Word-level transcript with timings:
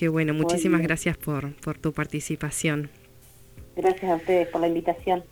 que 0.00 0.08
bueno, 0.08 0.32
muchísimas 0.32 0.80
gracias 0.80 1.18
por, 1.18 1.54
por 1.56 1.76
tu 1.76 1.92
participación. 1.92 2.88
Gracias 3.76 4.10
a 4.10 4.14
ustedes 4.14 4.48
por 4.48 4.62
la 4.62 4.68
invitación. 4.68 5.22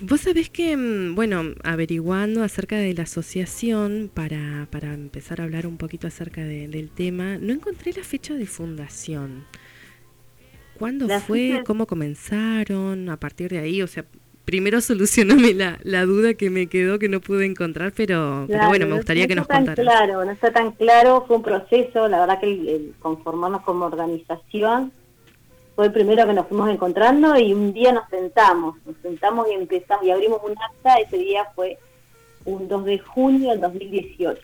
Vos 0.00 0.22
sabés 0.22 0.50
que, 0.50 0.76
mm, 0.76 1.14
bueno, 1.14 1.54
averiguando 1.62 2.42
acerca 2.42 2.76
de 2.76 2.92
la 2.92 3.04
asociación, 3.04 4.10
para, 4.12 4.66
para 4.72 4.94
empezar 4.94 5.40
a 5.40 5.44
hablar 5.44 5.68
un 5.68 5.76
poquito 5.76 6.08
acerca 6.08 6.42
del 6.42 6.90
tema, 6.90 7.38
no 7.38 7.52
encontré 7.52 7.92
la 7.92 8.02
fecha 8.02 8.34
de 8.34 8.46
fundación. 8.46 9.44
¿Cuándo 10.76 11.08
fue? 11.20 11.62
¿Cómo 11.64 11.86
comenzaron? 11.86 13.08
A 13.08 13.20
partir 13.20 13.52
de 13.52 13.58
ahí, 13.58 13.80
o 13.80 13.86
sea, 13.86 14.06
primero 14.46 14.80
solucioname 14.80 15.52
la, 15.52 15.78
la 15.82 16.06
duda 16.06 16.32
que 16.34 16.48
me 16.48 16.68
quedó 16.68 16.98
que 16.98 17.10
no 17.10 17.20
pude 17.20 17.44
encontrar, 17.44 17.92
pero, 17.94 18.46
pero 18.48 18.68
bueno, 18.68 18.86
me 18.86 18.94
gustaría 18.94 19.26
que 19.26 19.34
nos 19.34 19.46
contaras. 19.46 19.84
Claro, 19.84 20.24
no 20.24 20.30
está 20.30 20.52
tan 20.52 20.72
claro, 20.72 21.24
fue 21.26 21.36
un 21.36 21.42
proceso, 21.42 22.08
la 22.08 22.20
verdad 22.20 22.40
que 22.40 22.46
el 22.46 22.94
conformarnos 23.00 23.62
como 23.62 23.84
organización 23.84 24.92
fue 25.74 25.86
el 25.86 25.92
primero 25.92 26.26
que 26.26 26.32
nos 26.32 26.46
fuimos 26.46 26.70
encontrando 26.70 27.36
y 27.38 27.52
un 27.52 27.74
día 27.74 27.92
nos 27.92 28.08
sentamos, 28.08 28.76
nos 28.86 28.96
sentamos 29.02 29.46
y 29.50 29.54
empezamos 29.54 30.06
y 30.06 30.10
abrimos 30.10 30.40
un 30.42 30.52
acta, 30.52 30.94
ese 30.94 31.18
día 31.18 31.44
fue 31.54 31.76
un 32.46 32.68
2 32.68 32.84
de 32.84 32.98
junio 33.00 33.50
del 33.50 33.60
2018. 33.60 34.40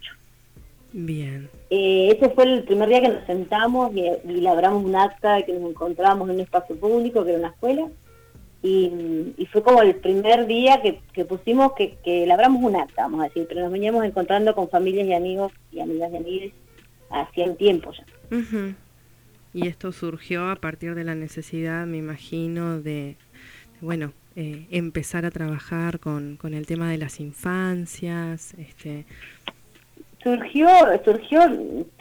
Bien. 0.95 1.49
Eh, 1.71 2.11
ese 2.15 2.29
fue 2.29 2.45
el 2.45 2.65
primer 2.65 2.89
día 2.89 3.01
que 3.01 3.09
nos 3.09 3.25
sentamos 3.25 3.95
y, 3.95 4.03
y 4.29 4.41
labramos 4.43 4.85
un 4.85 4.97
acta 4.97 5.37
de 5.37 5.45
que 5.47 5.53
nos 5.55 5.71
encontrábamos 5.71 6.29
en 6.29 6.35
un 6.35 6.41
espacio 6.43 6.77
público, 6.77 7.25
que 7.25 7.31
era 7.31 7.39
una 7.39 7.49
escuela, 7.49 7.89
y, 8.63 9.47
fue 9.51 9.63
como 9.63 9.83
el 9.83 9.97
primer 9.97 10.47
día 10.47 10.81
que, 10.81 11.25
pusimos 11.25 11.73
que, 11.73 11.97
que 12.05 12.27
labramos 12.27 12.63
un 12.63 12.77
acta, 12.77 13.03
vamos 13.03 13.21
a 13.21 13.25
decir, 13.25 13.47
pero 13.49 13.63
nos 13.63 13.73
veníamos 13.73 14.05
encontrando 14.05 14.55
con 14.55 14.69
familias 14.69 15.07
y 15.07 15.15
amigos 15.15 15.53
y 15.73 15.81
amigas 15.81 16.13
de 16.13 16.19
amigos 16.19 16.53
hacía 17.11 17.45
un 17.45 17.57
tiempo 17.57 17.93
ya. 17.93 18.05
Y 19.55 19.69
esto 19.69 19.93
surgió 19.93 20.49
a 20.49 20.57
partir 20.57 20.95
de 20.95 21.05
la 21.05 21.15
necesidad, 21.15 21.87
me 21.87 21.99
imagino, 21.99 22.81
de, 22.81 23.17
bueno, 23.81 24.13
eh, 24.35 24.67
empezar 24.71 25.27
a 25.27 25.31
trabajar 25.31 26.01
con, 26.01 26.37
con 26.37 26.55
el 26.55 26.67
tema 26.67 26.91
de 26.91 26.97
las 26.97 27.21
infancias. 27.21 28.55
Este... 28.55 29.05
Surgió, 30.23 30.69
surgió, 31.05 31.41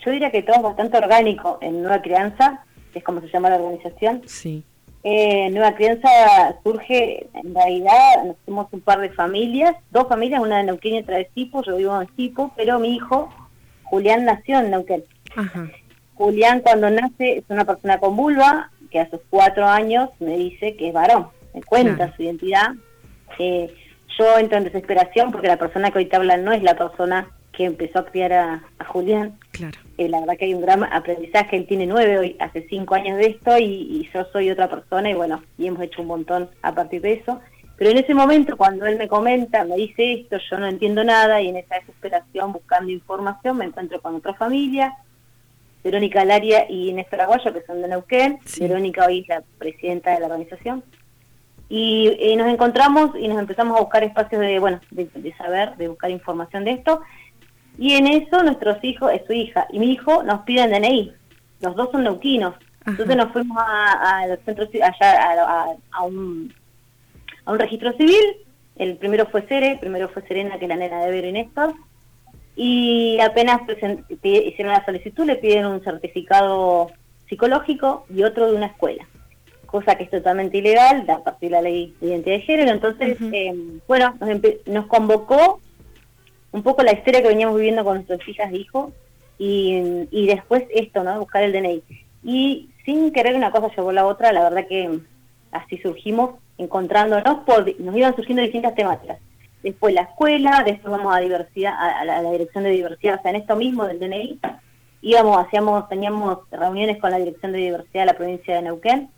yo 0.06 0.12
diría 0.12 0.32
que 0.32 0.44
todo 0.44 0.58
es 0.58 0.62
bastante 0.62 0.98
orgánico 0.98 1.58
en 1.62 1.82
Nueva 1.82 2.02
Crianza, 2.02 2.64
que 2.94 3.00
es 3.00 3.06
como 3.06 3.20
se 3.20 3.28
llama 3.28 3.50
la 3.50 3.58
organización. 3.58 4.22
Sí. 4.26 4.64
Eh, 5.04 5.50
Nueva 5.50 5.76
Crianza 5.76 6.10
surge, 6.64 7.28
en 7.34 7.56
realidad, 7.56 8.36
fuimos 8.46 8.68
un 8.72 8.82
par 8.82 9.00
de 9.00 9.10
familias, 9.10 9.76
dos 9.90 10.08
familias, 10.08 10.42
una 10.42 10.58
de 10.58 10.64
Neuquén 10.66 10.96
y 10.96 11.00
otra 11.00 11.18
de 11.18 11.30
Sipo, 11.34 11.64
yo 11.64 11.78
vivo 11.78 12.00
en 12.00 12.16
Sipo, 12.16 12.54
pero 12.56 12.78
mi 12.78 12.96
hijo, 12.96 13.30
Julián, 13.84 14.26
nació 14.26 14.60
en 14.60 14.72
Neuquén. 14.72 15.04
Ajá. 15.36 15.70
Julián 16.16 16.62
cuando 16.62 16.90
nace 16.92 17.40
es 17.40 17.44
una 17.50 17.66
persona 17.66 17.98
con 17.98 18.16
vulva, 18.16 18.70
que 18.92 19.00
a 19.00 19.10
sus 19.10 19.22
cuatro 19.30 19.66
años 19.66 20.10
me 20.20 20.38
dice 20.38 20.76
que 20.76 20.90
es 20.90 20.94
varón, 20.94 21.30
me 21.54 21.64
cuenta 21.64 22.16
su 22.16 22.24
identidad. 22.24 22.74
Eh, 23.40 23.74
yo 24.20 24.38
entro 24.38 24.58
en 24.58 24.66
desesperación 24.66 25.32
porque 25.32 25.48
la 25.48 25.58
persona 25.58 25.90
que 25.90 26.00
hoy 26.00 26.06
te 26.06 26.18
habla 26.18 26.38
no 26.38 26.52
es 26.52 26.62
la 26.62 26.76
persona 26.76 27.28
que 27.52 27.66
empezó 27.66 28.00
a 28.00 28.06
criar 28.06 28.34
a, 28.34 28.64
Julián. 28.88 29.38
Claro. 29.52 29.78
Eh, 29.98 30.10
la 30.10 30.20
verdad 30.20 30.38
que 30.38 30.46
hay 30.46 30.54
un 30.54 30.62
gran 30.62 30.84
aprendizaje, 30.84 31.58
él 31.58 31.68
tiene 31.68 31.86
nueve 31.86 32.18
hoy, 32.18 32.36
hace 32.40 32.66
cinco 32.70 32.96
años 32.96 33.18
de 33.18 33.28
esto 33.28 33.58
y, 33.58 34.10
yo 34.14 34.26
soy 34.32 34.50
otra 34.50 34.70
persona 34.70 35.10
y 35.10 35.14
bueno, 35.14 35.44
y 35.58 35.68
hemos 35.68 35.82
hecho 35.82 36.02
un 36.02 36.08
montón 36.08 36.50
a 36.62 36.74
partir 36.74 37.02
de 37.02 37.14
eso. 37.14 37.40
Pero 37.78 37.92
en 37.92 37.98
ese 37.98 38.14
momento, 38.14 38.58
cuando 38.58 38.86
él 38.86 38.98
me 38.98 39.08
comenta, 39.08 39.64
me 39.64 39.76
dice 39.76 40.14
esto, 40.14 40.38
yo 40.50 40.60
no 40.60 40.68
entiendo 40.68 41.04
nada 41.04 41.42
y 41.42 41.50
en 41.50 41.58
esa 41.58 41.76
desesperación, 41.76 42.54
buscando 42.54 42.92
información, 42.92 43.58
me 43.58 43.66
encuentro 43.66 44.02
con 44.02 44.16
otra 44.16 44.34
familia 44.36 44.96
Verónica 45.84 46.24
Laria 46.26 46.70
y 46.70 46.94
Néstor 46.94 47.22
Aguayo, 47.22 47.54
que 47.54 47.64
son 47.66 47.82
de 47.82 47.88
Neuquén. 47.88 48.40
Verónica 48.60 49.06
hoy 49.06 49.22
es 49.22 49.28
la 49.30 49.44
presidenta 49.58 50.12
de 50.12 50.20
la 50.20 50.28
organización. 50.28 50.84
Y, 51.70 52.36
nos 52.36 52.48
encontramos 52.48 53.12
y 53.18 53.28
nos 53.28 53.40
empezamos 53.40 53.78
a 53.78 53.82
buscar 53.82 54.04
espacios 54.04 54.42
de, 54.42 54.60
bueno, 54.60 54.82
de, 54.92 55.34
saber, 55.38 55.76
de 55.78 55.88
buscar 55.88 56.12
información 56.12 56.66
de 56.66 56.72
esto. 56.72 57.02
Y 57.78 57.94
en 57.94 58.08
eso 58.08 58.44
nuestros 58.44 58.84
hijos, 58.84 59.12
es 59.14 59.26
su 59.26 59.34
hija 59.34 59.68
y 59.72 59.80
mi 59.80 59.92
hijo, 59.92 60.24
nos 60.24 60.42
piden 60.42 60.72
DNI. 60.72 61.14
Los 61.62 61.76
dos 61.76 61.90
son 61.92 62.04
neuquinos. 62.04 62.56
Entonces 62.86 63.16
nos 63.16 63.32
fuimos 63.32 63.58
al 63.64 64.40
centro 64.44 64.68
allá 64.82 65.76
a, 65.92 66.04
un, 66.04 66.54
a 67.46 67.52
un 67.52 67.60
registro 67.60 67.94
civil. 67.94 68.38
El 68.76 68.98
primero 68.98 69.28
fue 69.28 69.44
Cere, 69.44 69.74
el 69.74 69.80
primero 69.80 70.10
fue 70.10 70.24
Serena, 70.24 70.58
que 70.58 70.66
es 70.66 70.70
la 70.70 70.76
nena 70.76 71.06
de 71.06 71.12
Vero 71.12 71.28
y 71.28 71.32
Néstor 71.32 71.76
y 72.56 73.20
apenas 73.20 73.62
hicieron 74.22 74.74
la 74.74 74.86
solicitud 74.86 75.26
le 75.26 75.38
piden 75.38 75.66
un 75.66 75.84
certificado 75.84 76.92
psicológico 77.28 78.06
y 78.14 78.24
otro 78.24 78.52
de 78.52 78.58
una 78.58 78.68
escuela, 78.68 79.08
cosa 79.66 79.96
que 79.96 80.04
es 80.04 80.10
totalmente 80.10 80.58
ilegal 80.58 81.10
a 81.10 81.24
partir 81.24 81.50
de 81.50 81.56
la 81.56 81.62
ley 81.62 81.96
de 82.02 82.08
identidad 82.08 82.36
de 82.36 82.42
género. 82.42 82.72
Entonces, 82.72 83.18
em, 83.32 83.80
bueno, 83.88 84.16
nos, 84.66 84.86
convocó 84.88 85.62
un 86.52 86.64
poco 86.64 86.84
la 86.84 86.94
historia 86.94 87.22
que 87.22 87.28
veníamos 87.28 87.56
viviendo 87.56 87.84
con 87.84 87.96
nuestras 87.96 88.28
hijas 88.28 88.52
e 88.52 88.58
hijos 88.58 88.94
y, 89.38 90.08
y 90.12 90.28
después 90.28 90.64
esto, 90.70 91.04
¿no? 91.04 91.20
Buscar 91.20 91.44
el 91.44 91.54
DNI. 91.54 91.84
Y 92.24 92.70
sin 92.86 93.12
querer 93.12 93.36
una 93.36 93.52
cosa 93.52 93.74
llevó 93.76 93.92
la 93.92 94.06
otra, 94.06 94.32
la 94.32 94.44
verdad 94.44 94.68
que 94.68 95.00
así 95.52 95.78
surgimos 95.78 96.36
encontrándonos, 96.58 97.40
por, 97.46 97.80
nos 97.80 97.96
iban 97.96 98.16
surgiendo 98.16 98.44
distintas 98.44 98.76
temáticas 98.76 99.18
después 99.64 99.94
la 99.94 100.02
escuela, 100.02 100.64
después 100.66 100.92
vamos 100.92 101.16
a 101.16 101.20
diversidad, 101.20 101.74
a, 101.78 102.04
la, 102.06 102.32
dirección 102.32 102.64
de 102.64 102.72
diversidad, 102.72 103.20
o 103.20 103.22
sea, 103.22 103.32
en 103.32 103.38
esto 103.38 103.56
mismo 103.56 103.86
del 103.86 104.00
DNI, 104.00 104.40
íbamos, 105.02 105.46
hacíamos, 105.46 105.88
teníamos 105.90 106.40
reuniones 106.52 107.00
con 107.00 107.12
la 107.12 107.18
dirección 107.18 107.52
de 107.52 107.60
diversidad 107.60 108.02
de 108.02 108.06
la 108.06 108.18
provincia 108.18 108.56
de 108.56 108.62
Neuquén, 108.64 109.10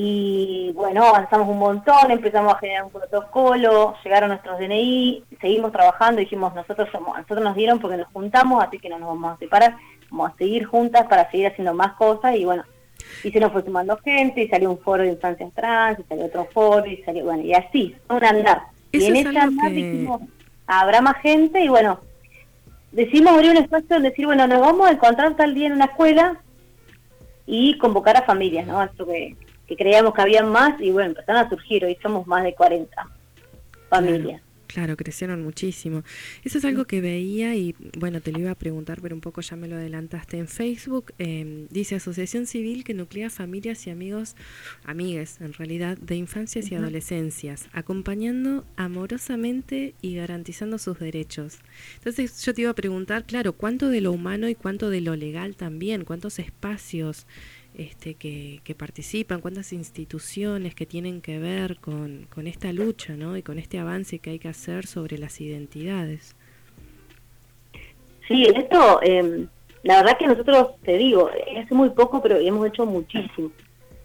y 0.00 0.70
bueno, 0.74 1.02
avanzamos 1.02 1.48
un 1.48 1.58
montón, 1.58 2.12
empezamos 2.12 2.54
a 2.54 2.58
generar 2.58 2.84
un 2.84 2.92
protocolo, 2.92 3.96
llegaron 4.04 4.28
nuestros 4.28 4.56
DNI, 4.60 5.24
seguimos 5.40 5.72
trabajando, 5.72 6.20
dijimos, 6.20 6.54
nosotros 6.54 6.88
somos, 6.92 7.16
nosotros 7.16 7.40
nos 7.42 7.56
dieron 7.56 7.80
porque 7.80 7.96
nos 7.96 8.06
juntamos, 8.12 8.62
así 8.62 8.78
que 8.78 8.88
no 8.88 9.00
nos 9.00 9.08
vamos 9.08 9.34
a 9.34 9.38
separar, 9.38 9.76
vamos 10.08 10.30
a 10.30 10.36
seguir 10.36 10.66
juntas 10.66 11.04
para 11.08 11.28
seguir 11.32 11.48
haciendo 11.48 11.74
más 11.74 11.94
cosas, 11.94 12.36
y 12.36 12.44
bueno, 12.44 12.62
y 13.24 13.32
se 13.32 13.40
nos 13.40 13.50
fue 13.50 13.64
sumando 13.64 13.96
gente, 13.96 14.42
y 14.42 14.48
salió 14.48 14.70
un 14.70 14.78
foro 14.78 15.02
de 15.02 15.08
infancias 15.08 15.52
trans, 15.52 15.98
y 15.98 16.04
salió 16.04 16.26
otro 16.26 16.46
foro, 16.54 16.86
y 16.86 16.98
salió, 16.98 17.24
bueno, 17.24 17.42
y 17.42 17.54
así, 17.54 17.96
un 18.08 18.24
andar 18.24 18.66
y 18.92 19.04
en 19.04 19.16
esa 19.16 19.48
que... 19.64 19.70
dijimos, 19.70 20.20
habrá 20.68 21.00
más 21.00 21.16
gente 21.22 21.60
y 21.60 21.66
bueno, 21.66 21.98
decimos 22.92 23.32
abrir 23.32 23.50
un 23.50 23.56
espacio 23.56 23.88
donde 23.88 24.10
decir, 24.10 24.26
bueno, 24.26 24.46
nos 24.46 24.60
vamos 24.60 24.86
a 24.86 24.92
encontrar 24.92 25.34
tal 25.34 25.56
día 25.56 25.66
en 25.66 25.72
una 25.72 25.86
escuela 25.86 26.40
y 27.46 27.76
convocar 27.78 28.16
a 28.16 28.22
familias, 28.22 28.64
¿no? 28.64 28.80
Esto 28.80 29.04
que, 29.04 29.34
creíamos 29.76 30.14
que 30.14 30.22
había 30.22 30.42
más 30.42 30.80
y 30.80 30.90
bueno, 30.90 31.10
empezaron 31.10 31.46
a 31.46 31.48
surgir, 31.48 31.84
hoy 31.84 31.96
somos 32.02 32.26
más 32.26 32.44
de 32.44 32.54
40 32.54 33.08
familias. 33.88 34.42
Claro, 34.68 34.98
crecieron 34.98 35.42
muchísimo. 35.42 36.04
Eso 36.44 36.58
es 36.58 36.64
algo 36.66 36.84
que 36.84 37.00
veía 37.00 37.56
y 37.56 37.74
bueno, 37.98 38.20
te 38.20 38.32
lo 38.32 38.38
iba 38.38 38.50
a 38.50 38.54
preguntar, 38.54 38.98
pero 39.00 39.14
un 39.14 39.22
poco 39.22 39.40
ya 39.40 39.56
me 39.56 39.66
lo 39.66 39.76
adelantaste 39.76 40.36
en 40.36 40.46
Facebook. 40.46 41.14
Em, 41.18 41.68
dice 41.70 41.94
Asociación 41.94 42.46
Civil 42.46 42.84
que 42.84 42.92
nuclea 42.92 43.30
familias 43.30 43.86
y 43.86 43.90
amigos, 43.90 44.36
amigues 44.84 45.40
en 45.40 45.54
realidad, 45.54 45.96
de 45.96 46.16
infancias 46.16 46.70
y 46.70 46.74
adolescencias, 46.74 47.70
acompañando 47.72 48.66
amorosamente 48.76 49.94
y 50.02 50.16
garantizando 50.16 50.76
sus 50.76 50.98
derechos. 50.98 51.60
Entonces 51.96 52.44
yo 52.44 52.52
te 52.52 52.60
iba 52.60 52.70
a 52.70 52.74
preguntar, 52.74 53.24
claro, 53.24 53.54
¿cuánto 53.54 53.88
de 53.88 54.02
lo 54.02 54.12
humano 54.12 54.50
y 54.50 54.54
cuánto 54.54 54.90
de 54.90 55.00
lo 55.00 55.16
legal 55.16 55.56
también? 55.56 56.04
¿Cuántos 56.04 56.38
espacios? 56.38 57.26
Este, 57.78 58.14
que, 58.14 58.74
participan, 58.76 59.40
cuántas 59.40 59.72
instituciones 59.72 60.74
que 60.74 60.84
tienen 60.84 61.20
que 61.20 61.38
ver 61.38 61.78
con, 61.78 62.26
con 62.28 62.48
esta 62.48 62.72
lucha 62.72 63.14
¿no? 63.16 63.36
y 63.36 63.42
con 63.42 63.58
este 63.58 63.78
avance 63.78 64.18
que 64.18 64.30
hay 64.30 64.38
que 64.40 64.48
hacer 64.48 64.86
sobre 64.86 65.16
las 65.16 65.40
identidades. 65.40 66.34
Sí, 68.26 68.44
esto, 68.44 69.00
eh, 69.02 69.46
la 69.84 70.02
verdad 70.02 70.18
que 70.18 70.26
nosotros, 70.26 70.70
te 70.82 70.98
digo, 70.98 71.30
hace 71.56 71.74
muy 71.74 71.90
poco, 71.90 72.20
pero 72.20 72.36
hemos 72.36 72.66
hecho 72.66 72.84
muchísimo. 72.84 73.52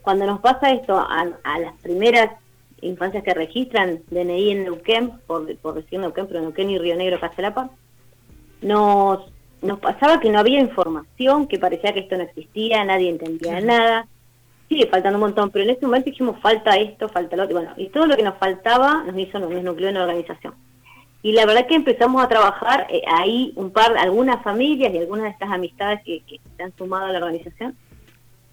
Cuando 0.03 0.27
nos 0.27 0.39
pasa 0.39 0.71
esto 0.71 0.95
a, 0.95 1.25
las 1.25 1.73
primeras 1.81 2.29
infancias 2.79 3.23
que 3.23 3.33
registran 3.33 4.01
DNI 4.11 4.51
en 4.51 4.63
Neuquén, 4.65 5.13
por, 5.25 5.57
por 5.57 5.73
decir 5.73 5.99
Neuquén, 5.99 6.27
pero 6.27 6.41
Neuquén 6.41 6.69
y 6.69 6.77
Río 6.77 6.95
Negro, 6.95 7.19
Castelapa, 7.19 7.71
nos 8.61 9.32
nos 9.63 9.79
pasaba 9.79 10.19
que 10.19 10.29
no 10.29 10.39
había 10.39 10.59
información, 10.59 11.47
que 11.47 11.57
parecía 11.57 11.93
que 11.93 12.01
esto 12.01 12.17
no 12.17 12.23
existía, 12.23 12.83
nadie 12.83 13.09
entendía 13.09 13.61
nada. 13.61 14.07
Sigue 14.69 14.87
faltando 14.87 15.17
un 15.17 15.23
montón, 15.23 15.49
pero 15.49 15.63
en 15.63 15.71
este 15.71 15.85
momento 15.85 16.09
dijimos 16.09 16.39
falta 16.41 16.75
esto, 16.77 17.09
falta 17.09 17.35
lo 17.35 17.43
otro. 17.43 17.55
Bueno, 17.55 17.73
y 17.77 17.87
todo 17.87 18.05
lo 18.05 18.15
que 18.15 18.23
nos 18.23 18.37
faltaba 18.37 19.03
nos 19.03 19.17
hizo, 19.17 19.39
nos 19.39 19.51
nucleó 19.63 19.89
en 19.89 19.95
la 19.95 20.03
organización. 20.03 20.53
Y 21.21 21.31
la 21.31 21.45
verdad 21.45 21.67
que 21.67 21.75
empezamos 21.75 22.21
a 22.21 22.27
trabajar 22.27 22.85
eh, 22.89 23.01
ahí 23.07 23.53
un 23.55 23.71
par, 23.71 23.97
algunas 23.97 24.43
familias 24.43 24.93
y 24.93 24.97
algunas 24.97 25.23
de 25.23 25.29
estas 25.29 25.51
amistades 25.51 26.01
que, 26.03 26.21
se 26.57 26.63
han 26.63 26.75
sumado 26.75 27.05
a 27.05 27.11
la 27.11 27.19
organización, 27.19 27.77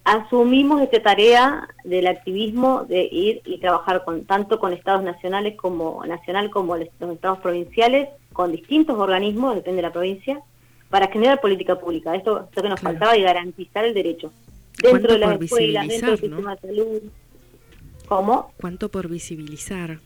asumimos 0.05 0.81
esta 0.81 1.03
tarea 1.03 1.67
del 1.83 2.07
activismo 2.07 2.85
de 2.85 3.03
ir 3.11 3.41
y 3.45 3.59
trabajar 3.59 4.05
con 4.05 4.23
tanto 4.23 4.57
con 4.57 4.71
estados 4.71 5.03
nacionales 5.03 5.57
como 5.57 6.03
nacional 6.05 6.49
como 6.49 6.77
los 6.77 6.87
estados 6.87 7.39
provinciales, 7.39 8.07
con 8.31 8.53
distintos 8.53 8.97
organismos, 8.97 9.55
depende 9.55 9.77
de 9.77 9.87
la 9.87 9.93
provincia, 9.93 10.41
para 10.91 11.07
generar 11.07 11.41
política 11.41 11.79
pública, 11.79 12.13
esto, 12.15 12.43
esto 12.43 12.61
que 12.61 12.69
nos 12.69 12.79
faltaba 12.79 13.17
y 13.17 13.23
garantizar 13.23 13.85
el 13.85 13.95
derecho. 13.95 14.31
dentro 14.77 15.13
de 15.13 15.19
la 15.19 15.33
escuela, 15.33 15.85
dentro 15.87 16.11
del 16.11 16.19
sistema 16.19 16.55
de 16.55 16.61
salud. 16.61 17.01
¿Cómo? 18.07 18.51
¿Cuánto 18.59 18.89
por 18.89 19.07
visibilizar? 19.07 19.99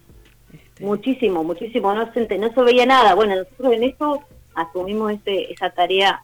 Este... 0.54 0.86
Muchísimo, 0.86 1.44
muchísimo. 1.44 1.94
No 1.94 2.14
se, 2.14 2.38
no 2.38 2.54
se 2.54 2.62
veía 2.62 2.86
nada. 2.86 3.16
Bueno, 3.16 3.36
nosotros 3.36 3.74
en 3.74 3.84
eso 3.84 4.22
asumimos 4.54 5.12
ese, 5.12 5.52
esa 5.52 5.72
tarea 5.72 6.24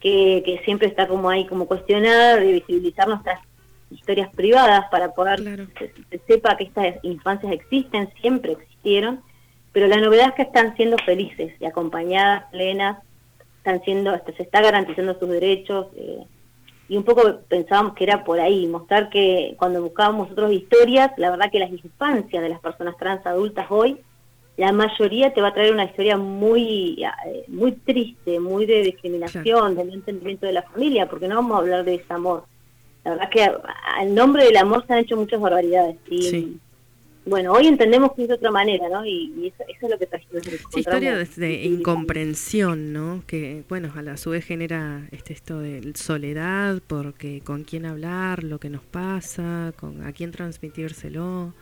que, 0.00 0.42
que 0.46 0.60
siempre 0.64 0.86
está 0.86 1.08
como 1.08 1.28
ahí, 1.28 1.44
como 1.46 1.66
cuestionada, 1.66 2.36
de 2.36 2.52
visibilizar 2.52 3.08
nuestras 3.08 3.40
historias 3.90 4.32
privadas 4.34 4.84
para 4.90 5.12
poder 5.14 5.66
que 5.74 5.92
se, 6.10 6.18
sepa 6.28 6.56
que 6.56 6.64
estas 6.64 7.02
infancias 7.02 7.52
existen, 7.52 8.08
siempre 8.20 8.52
existieron, 8.52 9.20
pero 9.72 9.88
la 9.88 9.96
novedad 9.96 10.28
es 10.28 10.34
que 10.34 10.42
están 10.42 10.76
siendo 10.76 10.96
felices 11.04 11.52
y 11.60 11.64
acompañadas, 11.64 12.44
plenas, 12.50 12.98
están 13.58 13.82
siendo, 13.84 14.12
se 14.36 14.42
está 14.42 14.62
garantizando 14.62 15.18
sus 15.18 15.28
derechos, 15.28 15.86
eh, 15.96 16.24
y 16.88 16.96
un 16.96 17.04
poco 17.04 17.40
pensábamos 17.48 17.94
que 17.94 18.04
era 18.04 18.24
por 18.24 18.40
ahí, 18.40 18.66
mostrar 18.66 19.10
que 19.10 19.54
cuando 19.58 19.82
buscábamos 19.82 20.30
otras 20.30 20.50
historias, 20.52 21.12
la 21.18 21.30
verdad 21.30 21.50
que 21.50 21.58
las 21.58 21.70
infancias 21.70 22.42
de 22.42 22.48
las 22.48 22.60
personas 22.60 22.96
trans 22.96 23.26
adultas 23.26 23.66
hoy, 23.68 23.98
la 24.56 24.72
mayoría 24.72 25.32
te 25.32 25.40
va 25.40 25.48
a 25.48 25.54
traer 25.54 25.72
una 25.72 25.84
historia 25.84 26.16
muy 26.16 27.04
eh, 27.26 27.44
muy 27.46 27.72
triste, 27.72 28.40
muy 28.40 28.66
de 28.66 28.82
discriminación, 28.82 29.76
de 29.76 29.84
no 29.84 29.92
entendimiento 29.92 30.46
de 30.46 30.54
la 30.54 30.62
familia, 30.62 31.08
porque 31.08 31.28
no 31.28 31.36
vamos 31.36 31.52
a 31.52 31.60
hablar 31.60 31.84
de 31.84 31.96
ese 31.96 32.12
amor, 32.12 32.44
la 33.04 33.12
verdad 33.12 33.30
que 33.30 33.50
al 33.96 34.14
nombre 34.14 34.44
del 34.44 34.56
amor 34.56 34.84
se 34.86 34.92
han 34.92 34.98
hecho 35.00 35.16
muchas 35.16 35.40
barbaridades. 35.40 35.96
Y, 36.10 36.58
Bueno, 37.28 37.52
hoy 37.52 37.66
entendemos 37.66 38.12
que 38.14 38.22
es 38.22 38.28
de 38.28 38.34
otra 38.34 38.50
manera, 38.50 38.88
¿no? 38.88 39.04
Y, 39.04 39.52
eso, 39.54 39.64
es 39.68 39.90
lo 39.90 39.98
que 39.98 40.06
trajimos. 40.06 40.42
Sí, 40.44 40.80
historia 40.80 41.16
de, 41.16 41.64
incomprensión, 41.64 42.92
¿no? 42.92 43.22
Que, 43.26 43.64
bueno, 43.68 43.92
a 43.94 44.02
la 44.02 44.16
su 44.16 44.30
vez 44.30 44.44
genera 44.44 45.06
este, 45.10 45.34
esto 45.34 45.58
de 45.58 45.92
soledad, 45.94 46.80
porque 46.86 47.40
con 47.42 47.64
quién 47.64 47.86
hablar, 47.86 48.44
lo 48.44 48.58
que 48.58 48.70
nos 48.70 48.82
pasa, 48.82 49.72
con 49.78 50.06
a 50.06 50.12
quién 50.12 50.30
transmitírselo. 50.30 51.52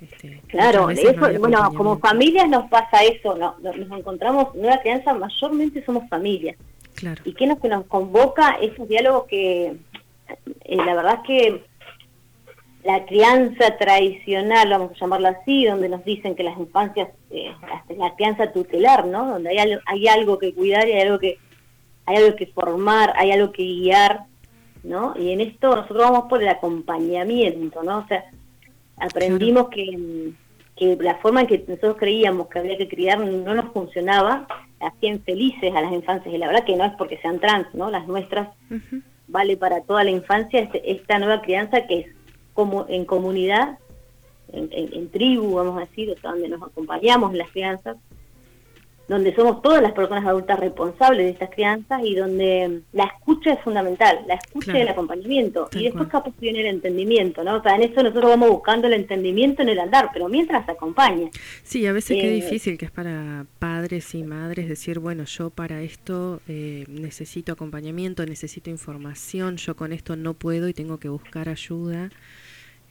Este, 0.00 0.42
claro, 0.48 0.90
eso, 0.90 1.12
bueno, 1.38 1.72
como 1.76 1.98
familias 1.98 2.48
nos 2.48 2.68
pasa 2.68 3.04
eso, 3.04 3.36
¿no? 3.36 3.54
nos 3.62 3.98
encontramos, 3.98 4.52
nueva 4.54 4.80
crianza, 4.80 5.14
mayormente 5.14 5.84
somos 5.84 6.08
familias. 6.08 6.56
Claro. 6.94 7.22
¿Y 7.24 7.34
qué 7.34 7.46
nos, 7.46 7.60
que 7.60 7.68
nos 7.68 7.86
convoca 7.86 8.56
esos 8.60 8.88
diálogos 8.88 9.26
que, 9.28 9.76
eh, 10.64 10.76
la 10.76 10.94
verdad 10.94 11.20
es 11.20 11.26
que 11.26 11.64
la 12.84 13.04
crianza 13.06 13.76
tradicional, 13.76 14.70
vamos 14.70 14.92
a 14.92 14.94
llamarlo 14.94 15.28
así, 15.28 15.66
donde 15.66 15.88
nos 15.88 16.04
dicen 16.04 16.34
que 16.34 16.42
las 16.42 16.58
infancias, 16.58 17.08
eh, 17.30 17.52
la, 17.96 18.14
crianza 18.16 18.52
tutelar, 18.52 19.06
¿no? 19.06 19.26
Donde 19.26 19.50
hay, 19.50 19.78
hay 19.86 20.08
algo 20.08 20.38
que 20.38 20.52
cuidar 20.52 20.88
y 20.88 20.92
hay 20.92 21.02
algo 21.02 21.18
que, 21.18 21.38
hay 22.06 22.16
algo 22.16 22.36
que 22.36 22.46
formar, 22.46 23.12
hay 23.16 23.30
algo 23.30 23.52
que 23.52 23.62
guiar, 23.62 24.24
¿no? 24.82 25.14
Y 25.16 25.30
en 25.30 25.40
esto 25.40 25.76
nosotros 25.76 26.10
vamos 26.10 26.24
por 26.28 26.42
el 26.42 26.48
acompañamiento, 26.48 27.84
¿no? 27.84 27.98
O 27.98 28.06
sea, 28.08 28.24
aprendimos 28.96 29.68
que, 29.68 30.32
que 30.74 30.96
la 30.96 31.14
forma 31.16 31.42
en 31.42 31.46
que 31.46 31.64
nosotros 31.68 31.96
creíamos 31.98 32.48
que 32.48 32.58
había 32.58 32.76
que 32.76 32.88
criar 32.88 33.20
no 33.20 33.54
nos 33.54 33.72
funcionaba, 33.72 34.48
hacían 34.80 35.20
felices 35.20 35.72
a 35.72 35.82
las 35.82 35.92
infancias, 35.92 36.34
y 36.34 36.38
la 36.38 36.48
verdad 36.48 36.64
que 36.64 36.74
no 36.74 36.84
es 36.84 36.92
porque 36.98 37.18
sean 37.18 37.38
trans, 37.38 37.72
¿no? 37.74 37.90
Las 37.90 38.08
nuestras 38.08 38.48
vale 39.28 39.56
para 39.56 39.82
toda 39.82 40.02
la 40.02 40.10
infancia 40.10 40.60
este, 40.60 40.90
esta 40.90 41.18
nueva 41.18 41.40
crianza 41.42 41.86
que 41.86 42.00
es 42.00 42.06
como 42.54 42.86
en 42.88 43.04
comunidad, 43.04 43.78
en, 44.52 45.08
tribu, 45.08 45.54
vamos 45.54 45.78
a 45.78 45.80
decir, 45.80 46.14
donde 46.22 46.48
nos 46.48 46.62
acompañamos 46.62 47.32
en 47.32 47.38
las 47.38 47.50
crianzas, 47.50 47.96
donde 49.12 49.34
somos 49.34 49.60
todas 49.60 49.82
las 49.82 49.92
personas 49.92 50.24
adultas 50.26 50.58
responsables 50.58 51.26
de 51.26 51.30
estas 51.32 51.50
crianzas 51.50 52.00
y 52.02 52.14
donde 52.14 52.80
la 52.92 53.04
escucha 53.04 53.52
es 53.52 53.60
fundamental, 53.60 54.20
la 54.26 54.34
escucha 54.34 54.78
y 54.78 54.80
el 54.80 54.88
acompañamiento. 54.88 55.68
y 55.74 55.84
después 55.84 56.08
capaz 56.08 56.32
viene 56.40 56.60
el 56.60 56.66
entendimiento, 56.66 57.44
¿no? 57.44 57.56
O 57.56 57.62
sea, 57.62 57.76
en 57.76 57.82
eso 57.82 58.02
nosotros 58.02 58.30
vamos 58.30 58.48
buscando 58.48 58.86
el 58.86 58.94
entendimiento 58.94 59.60
en 59.60 59.68
el 59.68 59.78
andar, 59.78 60.08
pero 60.14 60.28
mientras 60.28 60.66
acompaña. 60.66 61.28
Sí, 61.62 61.86
a 61.86 61.92
veces 61.92 62.16
qué 62.16 62.28
eh, 62.28 62.40
difícil 62.40 62.78
que 62.78 62.86
es 62.86 62.90
para 62.90 63.44
padres 63.58 64.14
y 64.14 64.22
madres 64.22 64.66
decir, 64.66 64.98
bueno, 64.98 65.24
yo 65.24 65.50
para 65.50 65.82
esto 65.82 66.40
eh, 66.48 66.86
necesito 66.88 67.52
acompañamiento, 67.52 68.24
necesito 68.24 68.70
información, 68.70 69.58
yo 69.58 69.76
con 69.76 69.92
esto 69.92 70.16
no 70.16 70.32
puedo 70.32 70.68
y 70.68 70.74
tengo 70.74 70.98
que 70.98 71.10
buscar 71.10 71.50
ayuda. 71.50 72.08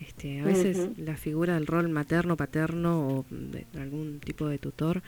Este, 0.02 0.42
a 0.42 0.46
veces 0.46 0.98
la 0.98 1.16
figura 1.16 1.54
del 1.54 1.68
rol 1.68 1.88
materno, 1.88 2.36
paterno 2.36 3.08
o 3.08 3.26
de 3.30 3.66
algún 3.80 4.20
tipo 4.20 4.48
de 4.48 4.58
tutor. 4.58 5.04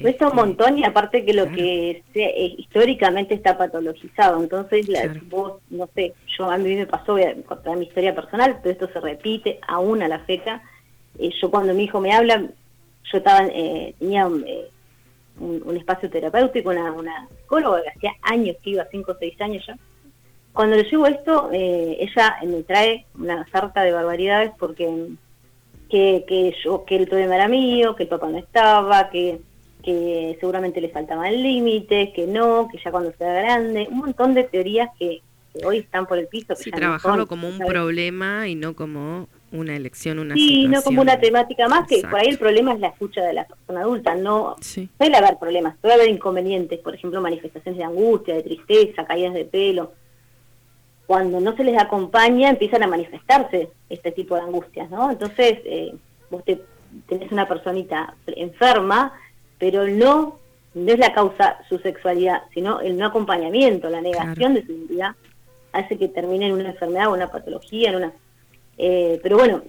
Cuesta 0.00 0.26
un 0.26 0.32
este, 0.32 0.46
montón 0.46 0.78
y 0.78 0.84
aparte 0.84 1.24
que 1.24 1.32
lo 1.32 1.50
que 1.50 2.02
eh, 2.14 2.54
históricamente 2.58 3.34
está 3.34 3.56
patologizado. 3.56 4.42
Entonces, 4.42 4.86
vos, 5.30 5.62
no 5.70 5.88
sé, 5.94 6.12
yo 6.36 6.50
a 6.50 6.58
mí 6.58 6.74
me 6.74 6.86
pasó, 6.86 7.12
voy 7.12 7.22
a 7.22 7.34
contar 7.42 7.78
mi 7.78 7.86
historia 7.86 8.14
personal, 8.14 8.58
pero 8.62 8.72
esto 8.72 8.88
se 8.92 9.00
repite 9.00 9.60
aún 9.66 10.02
a 10.02 10.08
la 10.08 10.18
fecha. 10.20 10.60
Eh, 11.18 11.30
yo 11.40 11.50
cuando 11.50 11.72
mi 11.72 11.84
hijo 11.84 12.00
me 12.00 12.12
habla, 12.12 12.40
yo 12.40 13.18
estaba, 13.18 13.46
eh, 13.46 13.94
tenía 13.98 14.26
un, 14.26 14.44
espacio 15.74 16.10
terapéutico, 16.10 16.68
una, 16.68 16.92
una 16.92 17.28
psicóloga 17.40 17.80
que 17.82 17.88
hacía 17.88 18.12
años 18.20 18.56
que 18.62 18.70
iba, 18.70 18.84
cinco 18.90 19.12
o 19.12 19.16
seis 19.18 19.40
años 19.40 19.64
ya 19.66 19.78
cuando 20.54 20.76
le 20.76 20.84
llevo 20.84 21.06
esto, 21.06 21.50
eh, 21.52 21.98
ella 21.98 22.36
me 22.46 22.62
trae 22.62 23.06
una 23.18 23.44
sarta 23.50 23.82
de 23.82 23.92
barbaridades 23.92 24.52
porque 24.56 25.08
que, 25.90 26.24
que, 26.28 26.54
yo, 26.64 26.84
que 26.84 26.96
el 26.96 27.08
problema 27.08 27.34
era 27.34 27.48
mío, 27.48 27.96
que 27.96 28.04
el 28.04 28.08
papá 28.08 28.28
no 28.28 28.38
estaba, 28.38 29.10
que, 29.10 29.40
que 29.82 30.36
seguramente 30.38 30.80
le 30.80 30.90
faltaban 30.90 31.42
límites, 31.42 32.10
que 32.14 32.28
no, 32.28 32.68
que 32.70 32.78
ya 32.78 32.92
cuando 32.92 33.12
sea 33.18 33.32
grande, 33.32 33.88
un 33.90 33.98
montón 33.98 34.32
de 34.32 34.44
teorías 34.44 34.90
que, 34.96 35.22
hoy 35.64 35.78
están 35.78 36.06
por 36.06 36.18
el 36.18 36.28
piso. 36.28 36.54
sí, 36.54 36.70
trabajarlo 36.70 37.26
como 37.26 37.48
un 37.48 37.58
problema 37.58 38.48
y 38.48 38.54
no 38.54 38.74
como 38.74 39.28
una 39.50 39.76
elección, 39.76 40.20
una 40.20 40.34
Sí, 40.34 40.66
no 40.68 40.82
como 40.82 41.02
una 41.02 41.18
temática 41.18 41.68
más, 41.68 41.86
que 41.88 42.00
por 42.00 42.20
ahí 42.20 42.28
el 42.28 42.38
problema 42.38 42.74
es 42.74 42.80
la 42.80 42.88
escucha 42.88 43.22
de 43.22 43.32
la 43.32 43.44
persona 43.44 43.80
adulta, 43.80 44.14
no 44.14 44.54
puede 44.96 45.16
haber 45.16 45.36
problemas, 45.38 45.76
puede 45.80 45.94
haber 45.94 46.08
inconvenientes, 46.08 46.78
por 46.78 46.94
ejemplo, 46.94 47.20
manifestaciones 47.20 47.78
de 47.78 47.84
angustia, 47.84 48.34
de 48.34 48.42
tristeza, 48.42 49.04
caídas 49.04 49.34
de 49.34 49.44
pelo, 49.44 49.92
cuando 51.06 51.40
no 51.40 51.54
se 51.56 51.64
les 51.64 51.80
acompaña 51.80 52.50
empiezan 52.50 52.82
a 52.82 52.86
manifestarse 52.86 53.70
este 53.88 54.12
tipo 54.12 54.34
de 54.34 54.42
angustias, 54.42 54.90
¿no? 54.90 55.10
Entonces, 55.10 55.58
eh, 55.64 55.94
vos 56.30 56.42
tenés 56.44 57.30
una 57.30 57.46
personita 57.46 58.14
enferma, 58.26 59.12
pero 59.58 59.86
no, 59.86 60.38
no 60.74 60.92
es 60.92 60.98
la 60.98 61.12
causa 61.12 61.58
su 61.68 61.78
sexualidad, 61.78 62.42
sino 62.54 62.80
el 62.80 62.96
no 62.96 63.06
acompañamiento, 63.06 63.90
la 63.90 64.00
negación 64.00 64.54
de 64.54 64.64
su 64.64 64.72
identidad, 64.72 65.14
hace 65.72 65.98
que 65.98 66.08
termine 66.08 66.46
en 66.46 66.52
una 66.52 66.70
enfermedad 66.70 67.08
o 67.08 67.14
una 67.14 67.30
patología, 67.30 67.90
en 67.90 67.96
una... 67.96 68.12
Eh, 68.78 69.20
pero 69.22 69.36
bueno, 69.36 69.62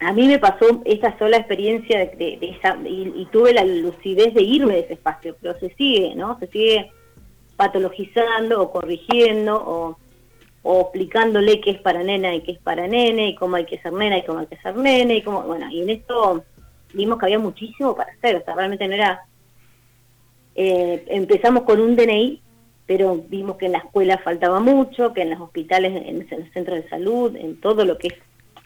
a 0.00 0.12
mí 0.12 0.26
me 0.26 0.38
pasó 0.38 0.82
esta 0.84 1.16
sola 1.18 1.36
experiencia 1.36 1.98
de, 1.98 2.38
esa, 2.40 2.76
y, 2.84 3.12
y, 3.16 3.26
tuve 3.30 3.52
la 3.52 3.64
lucidez 3.64 4.34
de 4.34 4.42
irme 4.42 4.74
de 4.74 4.80
ese 4.80 4.94
espacio, 4.94 5.36
pero 5.40 5.58
se 5.58 5.74
sigue, 5.74 6.14
¿no? 6.14 6.38
Se 6.40 6.46
sigue 6.48 6.90
patologizando 7.56 8.60
o 8.60 8.72
corrigiendo 8.72 9.56
o 9.56 9.96
o 10.66 10.80
explicándole 10.80 11.60
qué 11.60 11.72
es 11.72 11.80
para 11.80 12.02
nena 12.02 12.34
y 12.34 12.40
qué 12.40 12.52
es 12.52 12.58
para 12.58 12.88
nene, 12.88 13.28
y 13.28 13.34
cómo 13.34 13.56
hay 13.56 13.66
que 13.66 13.78
ser 13.80 13.92
nena 13.92 14.16
y 14.16 14.24
cómo 14.24 14.38
hay 14.40 14.46
que 14.46 14.56
ser 14.56 14.74
nene, 14.74 15.16
y 15.16 15.22
cómo, 15.22 15.42
bueno, 15.42 15.70
y 15.70 15.82
en 15.82 15.90
esto 15.90 16.42
vimos 16.94 17.18
que 17.18 17.26
había 17.26 17.38
muchísimo 17.38 17.94
para 17.94 18.12
hacer, 18.12 18.36
o 18.36 18.44
sea, 18.44 18.54
realmente 18.54 18.88
no 18.88 18.94
era... 18.94 19.24
Eh, 20.54 21.04
empezamos 21.08 21.64
con 21.64 21.80
un 21.80 21.96
DNI, 21.96 22.40
pero 22.86 23.22
vimos 23.28 23.56
que 23.56 23.66
en 23.66 23.72
la 23.72 23.78
escuela 23.78 24.16
faltaba 24.18 24.58
mucho, 24.58 25.12
que 25.12 25.20
en 25.22 25.30
los 25.30 25.40
hospitales, 25.40 25.92
en, 26.06 26.20
los 26.20 26.50
centros 26.54 26.82
de 26.82 26.88
salud, 26.88 27.36
en 27.36 27.60
todo 27.60 27.84
lo 27.84 27.98
que 27.98 28.08
es 28.08 28.14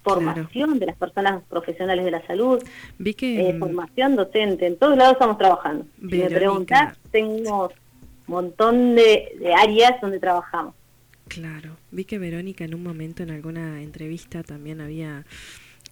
formación 0.05 0.79
de 0.79 0.87
las 0.87 0.97
personas 0.97 1.43
profesionales 1.49 2.05
de 2.05 2.11
la 2.13 2.25
salud, 2.29 2.63
Vi 2.99 3.15
que, 3.15 3.49
eh, 3.51 3.59
formación 3.59 4.15
docente, 4.15 4.67
en 4.67 4.77
todos 4.77 4.97
lados 4.97 5.15
estamos 5.15 5.37
trabajando. 5.37 5.85
Si 5.99 6.17
me 6.17 6.31
preguntas, 6.31 6.97
tengo 7.11 7.65
un 7.65 7.73
montón 8.35 8.95
de 8.95 9.53
áreas 9.57 10.01
donde 10.01 10.21
trabajamos. 10.21 10.78
Claro, 11.29 11.77
vi 11.91 12.05
que 12.05 12.19
Verónica 12.19 12.65
en 12.65 12.75
un 12.75 12.83
momento 12.83 13.23
en 13.23 13.31
alguna 13.31 13.83
entrevista 13.83 14.43
también 14.43 14.81
había, 14.81 15.25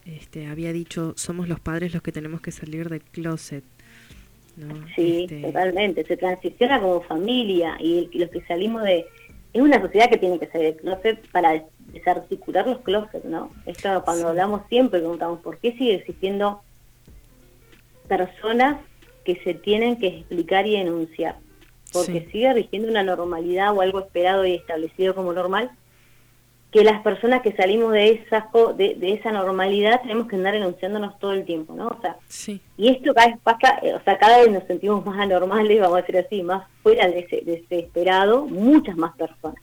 este, 0.04 0.46
había 0.46 0.72
dicho, 0.72 1.14
somos 1.16 1.48
los 1.48 1.60
padres 1.60 1.92
los 1.92 2.02
que 2.02 2.12
tenemos 2.12 2.40
que 2.40 2.50
salir 2.50 2.88
del 2.88 3.02
closet. 3.02 3.64
¿no? 4.56 4.74
Sí, 4.94 5.24
este, 5.24 5.42
totalmente, 5.42 6.04
se 6.04 6.16
transiciona 6.16 6.80
como 6.80 7.02
familia 7.02 7.76
y, 7.78 8.08
los 8.18 8.30
que 8.30 8.40
salimos 8.42 8.82
de... 8.82 9.04
Es 9.52 9.62
una 9.62 9.80
sociedad 9.80 10.10
que 10.10 10.18
tiene 10.18 10.38
que 10.38 10.48
salir 10.48 10.74
del 10.74 10.76
closet 10.76 11.30
para 11.30 11.64
desarticular 11.92 12.66
los 12.66 12.80
closets, 12.80 13.24
¿no? 13.24 13.50
Esto 13.64 14.02
cuando 14.04 14.28
hablamos 14.28 14.62
siempre 14.68 15.00
preguntamos, 15.00 15.40
¿por 15.40 15.58
qué 15.58 15.72
sigue 15.72 15.94
existiendo 15.94 16.62
personas 18.08 18.80
que 19.24 19.36
se 19.44 19.54
tienen 19.54 19.98
que 19.98 20.08
explicar 20.08 20.66
y 20.66 20.76
denunciar? 20.76 21.36
Porque 22.04 22.28
sigue 22.30 22.52
rigiendo 22.52 22.88
una 22.88 23.02
normalidad 23.02 23.76
o 23.76 23.80
algo 23.80 24.00
esperado 24.00 24.44
y 24.44 24.54
establecido 24.54 25.14
como 25.14 25.32
normal, 25.32 25.70
que 26.70 26.84
las 26.84 27.00
personas 27.02 27.42
que 27.42 27.52
salimos 27.52 27.92
de 27.92 28.10
esa, 28.10 28.50
de, 28.76 28.98
esa 29.00 29.32
normalidad 29.32 30.02
tenemos 30.02 30.28
que 30.28 30.36
andar 30.36 30.52
denunciándonos 30.52 31.18
todo 31.18 31.32
el 31.32 31.44
tiempo, 31.44 31.74
¿no? 31.74 31.88
O 31.88 32.00
sea, 32.02 32.16
y 32.76 32.88
esto 32.88 33.14
cada 33.14 33.28
vez 33.28 33.38
pasa, 33.42 33.78
eh, 33.82 33.94
o 33.94 34.02
sea, 34.02 34.18
cada 34.18 34.38
vez 34.38 34.50
nos 34.50 34.64
sentimos 34.64 35.04
más 35.06 35.18
anormales, 35.18 35.80
vamos 35.80 35.98
a 35.98 36.00
decir 36.02 36.18
así, 36.18 36.42
más 36.42 36.68
fuera 36.82 37.08
de 37.08 37.20
ese, 37.20 37.40
de 37.42 37.54
ese 37.54 37.78
esperado, 37.78 38.44
muchas 38.46 38.96
más 38.96 39.16
personas. 39.16 39.62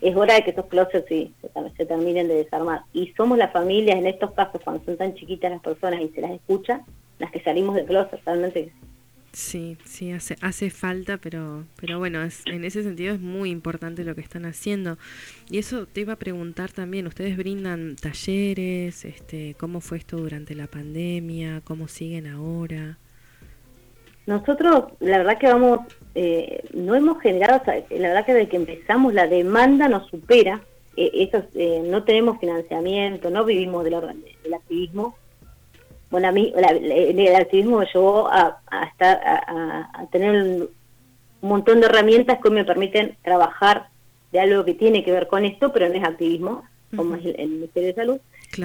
es 0.00 0.16
hora 0.16 0.34
de 0.34 0.44
que 0.44 0.52
esos 0.52 0.66
closets 0.66 1.06
sí, 1.08 1.34
se, 1.76 1.84
terminen 1.84 2.28
de 2.28 2.36
desarmar. 2.36 2.84
Y 2.94 3.12
somos 3.18 3.36
las 3.36 3.52
familias, 3.52 3.98
en 3.98 4.06
estos 4.06 4.30
casos, 4.32 4.62
cuando 4.64 4.82
son 4.84 4.96
tan 4.96 5.14
chiquitas 5.14 5.50
las 5.50 5.60
personas 5.60 6.00
y 6.00 6.08
se 6.08 6.22
las 6.22 6.30
escucha, 6.30 6.80
las 7.18 7.30
que 7.30 7.42
salimos 7.42 7.74
del 7.74 7.84
closet, 7.84 8.18
realmente. 8.24 8.72
Sí, 9.32 9.76
sí, 9.84 10.10
hace, 10.10 10.36
hace 10.40 10.70
falta, 10.70 11.16
pero, 11.16 11.64
pero 11.80 12.00
bueno, 12.00 12.22
es, 12.22 12.42
en 12.46 12.64
ese 12.64 12.82
sentido 12.82 13.14
es 13.14 13.20
muy 13.20 13.50
importante 13.50 14.04
lo 14.04 14.16
que 14.16 14.20
están 14.22 14.44
haciendo. 14.44 14.98
Y 15.48 15.58
eso 15.58 15.86
te 15.86 16.00
iba 16.00 16.14
a 16.14 16.16
preguntar 16.16 16.72
también, 16.72 17.06
¿ustedes 17.06 17.36
brindan 17.36 17.94
talleres? 17.94 19.04
Este, 19.04 19.54
¿Cómo 19.58 19.80
fue 19.80 19.98
esto 19.98 20.16
durante 20.16 20.56
la 20.56 20.66
pandemia? 20.66 21.62
¿Cómo 21.64 21.86
siguen 21.86 22.26
ahora? 22.26 22.98
Nosotros, 24.26 24.92
la 24.98 25.18
verdad 25.18 25.38
que 25.38 25.46
vamos, 25.46 25.80
eh, 26.14 26.62
no 26.74 26.96
hemos 26.96 27.20
generado, 27.20 27.62
la 27.66 28.08
verdad 28.08 28.26
que 28.26 28.34
desde 28.34 28.48
que 28.48 28.56
empezamos 28.56 29.14
la 29.14 29.28
demanda 29.28 29.88
nos 29.88 30.08
supera, 30.08 30.60
eh, 30.96 31.10
eso, 31.14 31.44
eh, 31.54 31.82
no 31.86 32.02
tenemos 32.02 32.38
financiamiento, 32.40 33.30
no 33.30 33.44
vivimos 33.44 33.84
del, 33.84 33.94
del 34.42 34.54
activismo. 34.54 35.16
Bueno, 36.10 36.28
a 36.28 36.32
mí 36.32 36.52
el 36.56 37.36
activismo 37.36 37.78
me 37.78 37.86
llevó 37.86 38.28
a, 38.28 38.60
estar, 38.90 39.20
a, 39.24 40.06
tener 40.10 40.30
un, 40.30 40.68
montón 41.40 41.80
de 41.80 41.86
herramientas 41.86 42.38
que 42.42 42.50
me 42.50 42.64
permiten 42.64 43.16
trabajar 43.22 43.88
de 44.32 44.40
algo 44.40 44.64
que 44.64 44.74
tiene 44.74 45.04
que 45.04 45.12
ver 45.12 45.28
con 45.28 45.44
esto, 45.44 45.72
pero 45.72 45.88
no 45.88 45.94
es 45.94 46.04
activismo, 46.04 46.64
como 46.94 47.14
es 47.14 47.24
el, 47.24 47.48
Ministerio 47.48 47.88
de 47.88 47.94
Salud. 47.94 48.20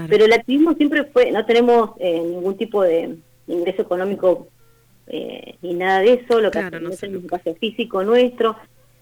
Pero 0.09 0.25
el 0.25 0.33
activismo 0.33 0.73
siempre 0.73 1.03
fue, 1.05 1.31
no 1.31 1.45
tenemos 1.45 1.91
ningún 1.99 2.57
tipo 2.57 2.81
de 2.81 3.15
ingreso 3.47 3.83
económico 3.83 4.47
eh, 5.07 5.55
ni 5.61 5.75
nada 5.75 5.99
de 5.99 6.13
eso, 6.13 6.41
lo 6.41 6.49
que 6.49 6.59
hacemos 6.59 7.01
es 7.01 7.09
un 7.09 7.17
espacio 7.17 7.55
físico 7.55 8.03
nuestro, 8.03 8.55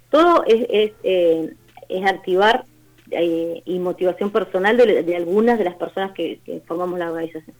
todo 0.10 0.44
es, 0.46 0.66
es, 0.70 0.92
eh, 1.04 1.54
es 1.88 2.06
activar 2.06 2.66
eh, 3.12 3.62
y 3.66 3.80
motivación 3.80 4.30
personal 4.32 4.76
de, 4.78 5.16
algunas 5.16 5.58
de 5.58 5.64
las 5.64 5.76
personas 5.76 6.12
que, 6.12 6.40
formamos 6.68 7.00
la 7.00 7.12
organización. 7.12 7.56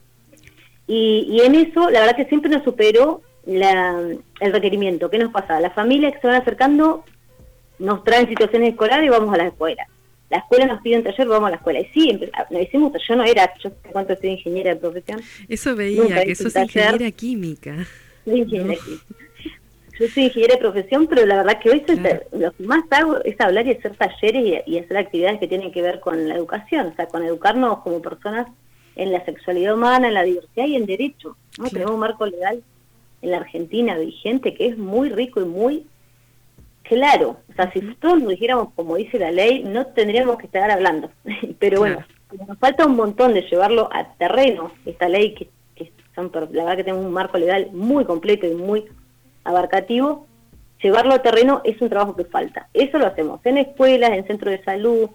Y, 0.86 1.26
y, 1.30 1.40
en 1.40 1.54
eso, 1.54 1.90
la 1.90 2.00
verdad 2.00 2.16
que 2.16 2.26
siempre 2.26 2.50
nos 2.50 2.62
superó 2.62 3.22
la, 3.46 4.00
el 4.40 4.52
requerimiento. 4.52 5.10
¿Qué 5.10 5.18
nos 5.18 5.32
pasa? 5.32 5.60
Las 5.60 5.74
familias 5.74 6.14
que 6.14 6.20
se 6.20 6.26
van 6.26 6.40
acercando 6.40 7.04
nos 7.78 8.04
traen 8.04 8.28
situaciones 8.28 8.70
escolares 8.70 9.06
y 9.06 9.10
vamos 9.10 9.32
a 9.32 9.38
la 9.38 9.48
escuela. 9.48 9.86
La 10.30 10.38
escuela 10.38 10.66
nos 10.66 10.82
pide 10.82 10.96
un 10.96 11.04
taller, 11.04 11.28
vamos 11.28 11.48
a 11.48 11.50
la 11.50 11.56
escuela. 11.56 11.80
Y 11.80 11.86
sí, 11.92 12.18
nos 12.50 12.62
hicimos, 12.62 12.92
yo 13.06 13.16
no 13.16 13.24
era, 13.24 13.52
yo 13.62 13.70
cuánto 13.92 14.16
soy 14.16 14.30
ingeniera 14.30 14.74
de 14.74 14.80
profesión. 14.80 15.20
Eso 15.48 15.76
veía, 15.76 16.24
que 16.24 16.34
sos 16.34 16.56
ingeniera 16.56 17.10
química. 17.10 17.86
Yo 18.24 20.08
soy 20.08 20.24
ingeniera 20.24 20.54
de 20.54 20.60
profesión, 20.60 21.06
pero 21.06 21.24
la 21.24 21.36
verdad 21.36 21.60
que 21.60 21.70
hoy 21.70 21.84
lo 22.32 22.52
que 22.52 22.64
más 22.64 22.84
hago 22.90 23.22
es 23.22 23.40
hablar 23.40 23.66
y 23.66 23.72
hacer 23.72 23.94
talleres 23.94 24.64
y, 24.66 24.78
hacer 24.78 24.96
actividades 24.96 25.38
que 25.38 25.46
tienen 25.46 25.70
que 25.70 25.82
ver 25.82 26.00
con 26.00 26.28
la 26.28 26.34
educación, 26.34 26.88
o 26.88 26.94
sea, 26.96 27.06
con 27.06 27.22
educarnos 27.22 27.78
como 27.80 28.02
personas 28.02 28.48
en 28.96 29.12
la 29.12 29.24
sexualidad 29.24 29.74
humana, 29.74 30.08
en 30.08 30.14
la 30.14 30.22
diversidad 30.22 30.66
y 30.66 30.76
en 30.76 30.86
derecho. 30.86 31.36
¿no? 31.58 31.68
Tenemos 31.68 31.94
un 31.94 32.00
marco 32.00 32.26
legal 32.26 32.62
en 33.22 33.30
la 33.30 33.38
Argentina 33.38 33.98
vigente 33.98 34.54
que 34.54 34.66
es 34.66 34.78
muy 34.78 35.08
rico 35.08 35.40
y 35.40 35.44
muy 35.44 35.86
claro. 36.82 37.38
O 37.50 37.54
sea, 37.54 37.72
si 37.72 37.80
todos 37.96 38.22
lo 38.22 38.28
dijéramos 38.28 38.68
como 38.74 38.96
dice 38.96 39.18
la 39.18 39.30
ley, 39.30 39.64
no 39.64 39.86
tendríamos 39.86 40.38
que 40.38 40.46
estar 40.46 40.70
hablando. 40.70 41.10
pero 41.58 41.80
bueno, 41.80 42.04
nos 42.46 42.58
falta 42.58 42.86
un 42.86 42.96
montón 42.96 43.34
de 43.34 43.42
llevarlo 43.42 43.88
a 43.92 44.14
terreno, 44.14 44.72
esta 44.84 45.08
ley 45.08 45.34
que 45.34 45.48
la 46.16 46.64
verdad 46.64 46.76
que 46.76 46.84
tenemos 46.84 47.04
un 47.04 47.12
marco 47.12 47.38
legal 47.38 47.70
muy 47.72 48.04
completo 48.04 48.46
y 48.46 48.54
muy 48.54 48.84
abarcativo, 49.42 50.26
llevarlo 50.82 51.14
a 51.14 51.22
terreno 51.22 51.60
es 51.64 51.80
un 51.80 51.88
trabajo 51.88 52.14
que 52.14 52.24
falta. 52.24 52.68
Eso 52.72 52.98
lo 52.98 53.06
hacemos 53.06 53.44
en 53.44 53.58
escuelas, 53.58 54.12
en 54.12 54.26
centros 54.26 54.52
de 54.52 54.64
salud, 54.64 55.10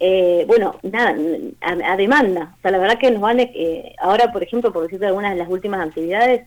eh, 0.00 0.44
bueno, 0.46 0.76
nada, 0.82 1.14
a, 1.60 1.96
demanda. 1.96 2.54
O 2.58 2.62
sea, 2.62 2.70
la 2.70 2.78
verdad 2.78 2.98
que 2.98 3.10
nos 3.10 3.20
van, 3.20 3.38
eh, 3.38 3.94
ahora 3.98 4.32
por 4.32 4.42
ejemplo, 4.42 4.72
por 4.72 4.84
decirte 4.84 5.06
algunas 5.06 5.32
de 5.32 5.38
las 5.38 5.48
últimas 5.48 5.86
actividades, 5.86 6.46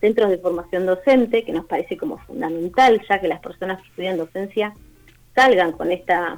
centros 0.00 0.30
de 0.30 0.38
formación 0.38 0.86
docente, 0.86 1.44
que 1.44 1.52
nos 1.52 1.64
parece 1.64 1.96
como 1.96 2.18
fundamental, 2.18 3.00
ya 3.08 3.20
que 3.20 3.28
las 3.28 3.40
personas 3.40 3.80
que 3.80 3.88
estudian 3.88 4.18
docencia 4.18 4.74
salgan 5.34 5.72
con 5.72 5.90
esta, 5.90 6.36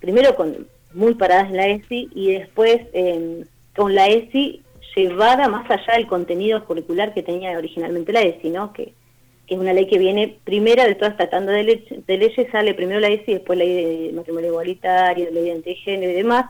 primero 0.00 0.34
con 0.34 0.66
muy 0.92 1.14
paradas 1.14 1.50
en 1.50 1.56
la 1.56 1.68
ESI 1.68 2.10
y 2.14 2.32
después 2.32 2.82
eh, 2.92 3.44
con 3.76 3.94
la 3.94 4.08
ESI 4.08 4.62
llevada 4.96 5.48
más 5.48 5.70
allá 5.70 5.94
del 5.96 6.06
contenido 6.06 6.64
curricular 6.64 7.14
que 7.14 7.22
tenía 7.22 7.56
originalmente 7.56 8.12
la 8.12 8.22
ESI, 8.22 8.50
¿no? 8.50 8.72
Que, 8.72 8.92
es 9.46 9.58
una 9.58 9.72
ley 9.72 9.86
que 9.86 9.98
viene 9.98 10.38
primera 10.44 10.86
de 10.86 10.94
todas 10.94 11.16
tratando 11.16 11.52
de, 11.52 11.62
leyes, 11.62 12.50
sale 12.50 12.74
primero 12.74 13.00
la 13.00 13.08
ESI, 13.08 13.34
después 13.34 13.58
la 13.58 13.64
ley 13.64 14.06
de 14.08 14.12
matrimonio 14.12 14.50
igualitario, 14.50 15.30
ley 15.30 15.42
de 15.42 15.48
identidad 15.48 16.02
y 16.02 16.14
demás. 16.14 16.46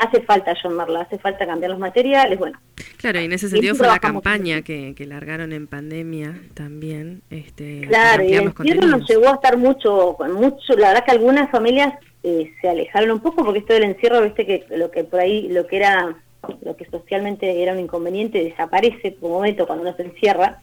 Hace 0.00 0.22
falta 0.22 0.54
llamarla, 0.62 1.00
hace 1.00 1.18
falta 1.18 1.44
cambiar 1.44 1.72
los 1.72 1.80
materiales, 1.80 2.38
bueno. 2.38 2.56
Claro, 2.98 3.20
y 3.20 3.24
en 3.24 3.32
ese 3.32 3.48
sentido 3.48 3.74
fue 3.74 3.88
la 3.88 3.98
campaña 3.98 4.62
que, 4.62 4.94
que 4.96 5.06
largaron 5.06 5.52
en 5.52 5.66
pandemia 5.66 6.40
también. 6.54 7.22
Este, 7.30 7.82
claro, 7.88 8.22
y 8.22 8.34
el 8.34 8.44
encierro 8.44 8.86
nos 8.86 9.08
llegó 9.08 9.28
a 9.28 9.34
estar 9.34 9.56
mucho, 9.56 10.14
con 10.16 10.32
mucho, 10.34 10.74
la 10.76 10.88
verdad 10.88 11.04
que 11.04 11.10
algunas 11.10 11.50
familias 11.50 11.94
eh, 12.22 12.52
se 12.60 12.68
alejaron 12.68 13.10
un 13.10 13.20
poco 13.20 13.44
porque 13.44 13.60
esto 13.60 13.74
del 13.74 13.84
encierro, 13.84 14.22
viste 14.22 14.46
que 14.46 14.66
lo 14.70 14.92
que 14.92 15.02
por 15.02 15.18
ahí, 15.18 15.48
lo 15.48 15.66
que 15.66 15.76
era 15.76 16.16
lo 16.62 16.76
que 16.76 16.84
socialmente 16.84 17.62
era 17.62 17.72
un 17.72 17.80
inconveniente 17.80 18.42
desaparece 18.42 19.12
por 19.12 19.30
un 19.30 19.36
momento 19.36 19.66
cuando 19.66 19.82
uno 19.82 19.96
se 19.96 20.04
encierra, 20.04 20.60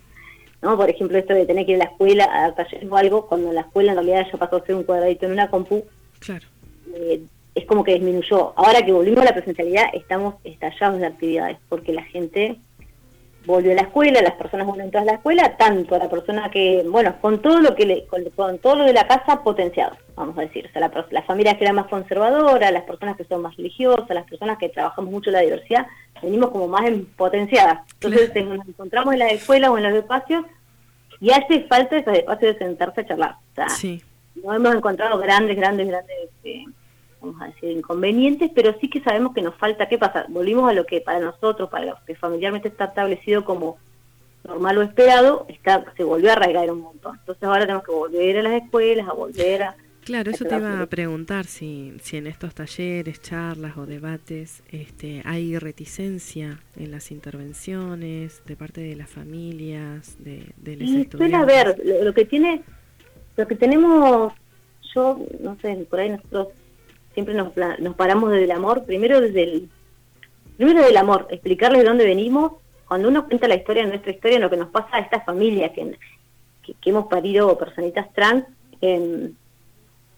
¿no? 0.66 0.76
Por 0.76 0.90
ejemplo, 0.90 1.18
esto 1.18 1.36
de 1.36 1.46
tener 1.46 1.66
que 1.66 1.74
ir 1.74 1.82
a 1.82 1.86
la 1.86 1.92
escuela 1.92 2.44
a 2.44 2.56
talleres 2.56 2.90
o 2.90 2.98
algo, 2.98 3.28
cuando 3.28 3.54
la 3.54 3.62
escuela 3.62 3.92
en 3.92 3.98
realidad 3.98 4.26
ya 4.32 4.40
pasó 4.40 4.56
a 4.56 4.66
ser 4.66 4.76
un 4.76 4.84
cuadradito 4.84 5.28
en 5.28 5.34
una 5.34 5.50
compu, 5.50 5.86
claro. 6.20 6.48
Eh, 6.94 7.22
es 7.54 7.66
como 7.66 7.84
que 7.84 7.94
disminuyó. 7.94 8.54
Ahora 8.58 8.84
que 8.84 8.92
volvimos 8.92 9.22
a 9.22 9.26
la 9.26 9.34
presencialidad, 9.34 9.86
estamos 9.94 10.36
estallados 10.44 11.00
de 11.00 11.06
actividades, 11.06 11.58
porque 11.70 11.94
la 11.94 12.04
gente 12.04 12.58
volvió 13.46 13.74
a 13.74 13.76
la 13.76 13.82
escuela, 13.84 14.22
las 14.24 14.34
personas 14.34 14.66
volvieron 14.66 14.96
a 14.96 15.06
la 15.06 15.14
escuela, 15.14 15.56
tanto 15.56 15.98
la 16.00 16.10
persona 16.10 16.50
que, 16.50 16.84
bueno, 16.90 17.16
con 17.22 17.44
todo 17.44 17.62
lo 17.62 17.76
que 17.76 17.86
le, 17.86 18.08
con, 18.08 18.24
todo 18.58 18.76
lo 18.76 18.86
de 18.86 18.94
la 18.94 19.08
casa 19.08 19.44
potenciado, 19.44 19.96
vamos 20.16 20.36
a 20.40 20.42
decir, 20.42 20.66
o 20.68 20.72
sea, 20.72 20.82
la, 20.82 21.06
las 21.12 21.26
familias 21.26 21.56
que 21.56 21.64
eran 21.64 21.76
más 21.76 21.88
conservadoras, 21.88 22.72
las 22.72 22.84
personas 22.86 23.16
que 23.16 23.26
son 23.26 23.44
más 23.44 23.56
religiosas, 23.56 24.10
las 24.10 24.28
personas 24.28 24.58
que 24.58 24.70
trabajamos 24.70 25.12
mucho 25.12 25.30
la 25.30 25.42
diversidad, 25.42 25.86
venimos 26.22 26.50
como 26.50 26.68
más 26.68 26.90
potenciadas. 27.16 27.82
Entonces 28.02 28.46
nos 28.46 28.68
encontramos 28.68 29.14
en 29.14 29.20
las 29.20 29.32
escuelas 29.32 29.70
o 29.70 29.78
en 29.78 29.84
los 29.84 29.94
espacios 29.94 30.44
y 31.26 31.32
hace 31.32 31.64
falta 31.64 31.98
esos 31.98 32.14
espacios 32.14 32.54
de 32.54 32.60
sentarse 32.60 33.02
a 33.02 33.06
charlar. 33.08 33.32
O 33.32 33.56
sea, 33.56 33.70
sí. 33.70 34.00
no 34.44 34.54
hemos 34.54 34.76
encontrado 34.76 35.18
grandes, 35.18 35.58
grandes, 35.58 35.88
grandes... 35.88 36.16
Eh, 36.44 36.66
vamos 37.20 37.42
a 37.42 37.48
decir, 37.48 37.72
inconvenientes, 37.72 38.52
pero 38.54 38.76
sí 38.80 38.92
que 38.92 39.02
sabemos 39.02 39.34
que 39.34 39.42
nos 39.42 39.56
falta, 39.56 39.88
¿qué 39.88 39.98
pasa? 39.98 40.28
Volvimos 40.30 40.70
a 40.70 40.74
lo 40.74 40.86
que 40.86 41.02
para 41.02 41.20
nosotros, 41.20 41.68
para 41.72 41.86
lo 41.86 41.98
que 42.06 42.14
familiarmente 42.14 42.68
está 42.68 42.86
establecido 42.86 43.44
como 43.44 43.80
normal 44.44 44.78
o 44.78 44.84
esperado, 44.84 45.48
está, 45.50 45.84
se 45.98 46.04
volvió 46.04 46.30
a 46.30 46.34
arraigar 46.34 46.70
un 46.70 46.82
montón. 46.82 47.18
Entonces 47.18 47.44
ahora 47.44 47.62
tenemos 47.62 47.84
que 47.84 47.92
volver 47.92 48.38
a 48.38 48.44
las 48.44 48.62
escuelas, 48.62 49.08
a 49.08 49.14
volver 49.14 49.64
a... 49.64 49.76
Claro, 50.06 50.30
eso 50.30 50.46
te 50.46 50.56
iba 50.56 50.82
a 50.82 50.86
preguntar 50.86 51.46
si, 51.46 51.94
si 52.04 52.18
en 52.18 52.28
estos 52.28 52.54
talleres, 52.54 53.20
charlas 53.24 53.76
o 53.76 53.88
debates 53.88 54.62
este, 54.72 55.24
hay 55.26 55.58
reticencia 55.58 56.60
en 56.78 56.92
las 56.92 57.10
intervenciones 57.10 58.44
de 58.46 58.56
parte 58.56 58.82
de 58.82 58.96
las 58.96 59.10
familias, 59.10 60.16
de, 60.24 60.54
de 60.58 60.76
los 60.76 60.88
y 60.88 61.10
Suele 61.10 61.36
haber, 61.36 61.82
lo, 61.84 62.04
lo 62.04 62.14
que 62.14 62.24
tiene, 62.24 62.62
lo 63.36 63.48
que 63.48 63.56
tenemos, 63.56 64.34
yo 64.94 65.20
no 65.40 65.58
sé, 65.60 65.76
por 65.90 66.00
ahí 66.00 66.10
nosotros 66.12 66.50
siempre 67.16 67.34
nos, 67.34 67.54
nos 67.80 67.96
paramos 67.96 68.30
desde 68.30 68.44
el 68.44 68.52
amor, 68.52 68.86
primero 68.86 69.20
desde 69.20 69.42
el, 69.42 69.70
primero 70.56 70.86
del 70.86 70.98
amor, 70.98 71.26
explicarles 71.32 71.82
de 71.82 71.88
dónde 71.88 72.06
venimos, 72.06 72.54
cuando 72.88 73.10
uno 73.10 73.26
cuenta 73.26 73.48
la 73.48 73.56
historia, 73.56 73.88
nuestra 73.88 74.12
historia, 74.12 74.38
lo 74.38 74.52
que 74.52 74.58
nos 74.58 74.70
pasa 74.70 74.98
a 74.98 75.00
esta 75.00 75.22
familia 75.22 75.74
que, 75.74 75.98
que, 76.62 76.90
hemos 76.92 77.08
parido 77.08 77.58
personitas 77.58 78.14
trans, 78.14 78.46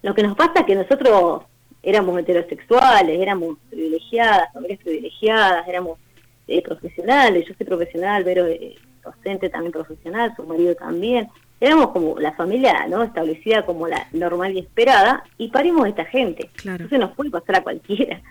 lo 0.04 0.14
que 0.14 0.24
nos 0.24 0.36
pasa 0.36 0.60
es 0.60 0.66
que 0.66 0.76
nosotros 0.76 1.44
éramos 1.84 2.20
heterosexuales, 2.20 3.20
éramos 3.20 3.58
privilegiadas, 3.70 4.54
mujeres 4.54 4.80
privilegiadas, 4.80 5.68
éramos 5.68 6.00
eh, 6.48 6.62
profesionales, 6.62 7.46
yo 7.48 7.54
soy 7.56 7.66
profesional, 7.66 8.24
pero 8.24 8.46
eh, 8.46 8.76
docente 9.04 9.50
también 9.50 9.72
profesional, 9.72 10.34
su 10.36 10.44
marido 10.44 10.76
también, 10.76 11.30
éramos 11.60 11.90
como 11.90 12.20
la 12.20 12.34
familia 12.34 12.86
no 12.88 13.04
establecida 13.04 13.66
como 13.66 13.88
la 13.88 14.08
normal 14.12 14.56
y 14.56 14.60
esperada 14.60 15.24
y 15.38 15.50
parimos 15.50 15.88
esta 15.88 16.06
gente. 16.06 16.50
Claro. 16.56 16.84
Entonces 16.84 17.00
nos 17.00 17.16
puede 17.16 17.32
pasar 17.32 17.58
a 17.58 17.64
cualquiera. 17.64 18.22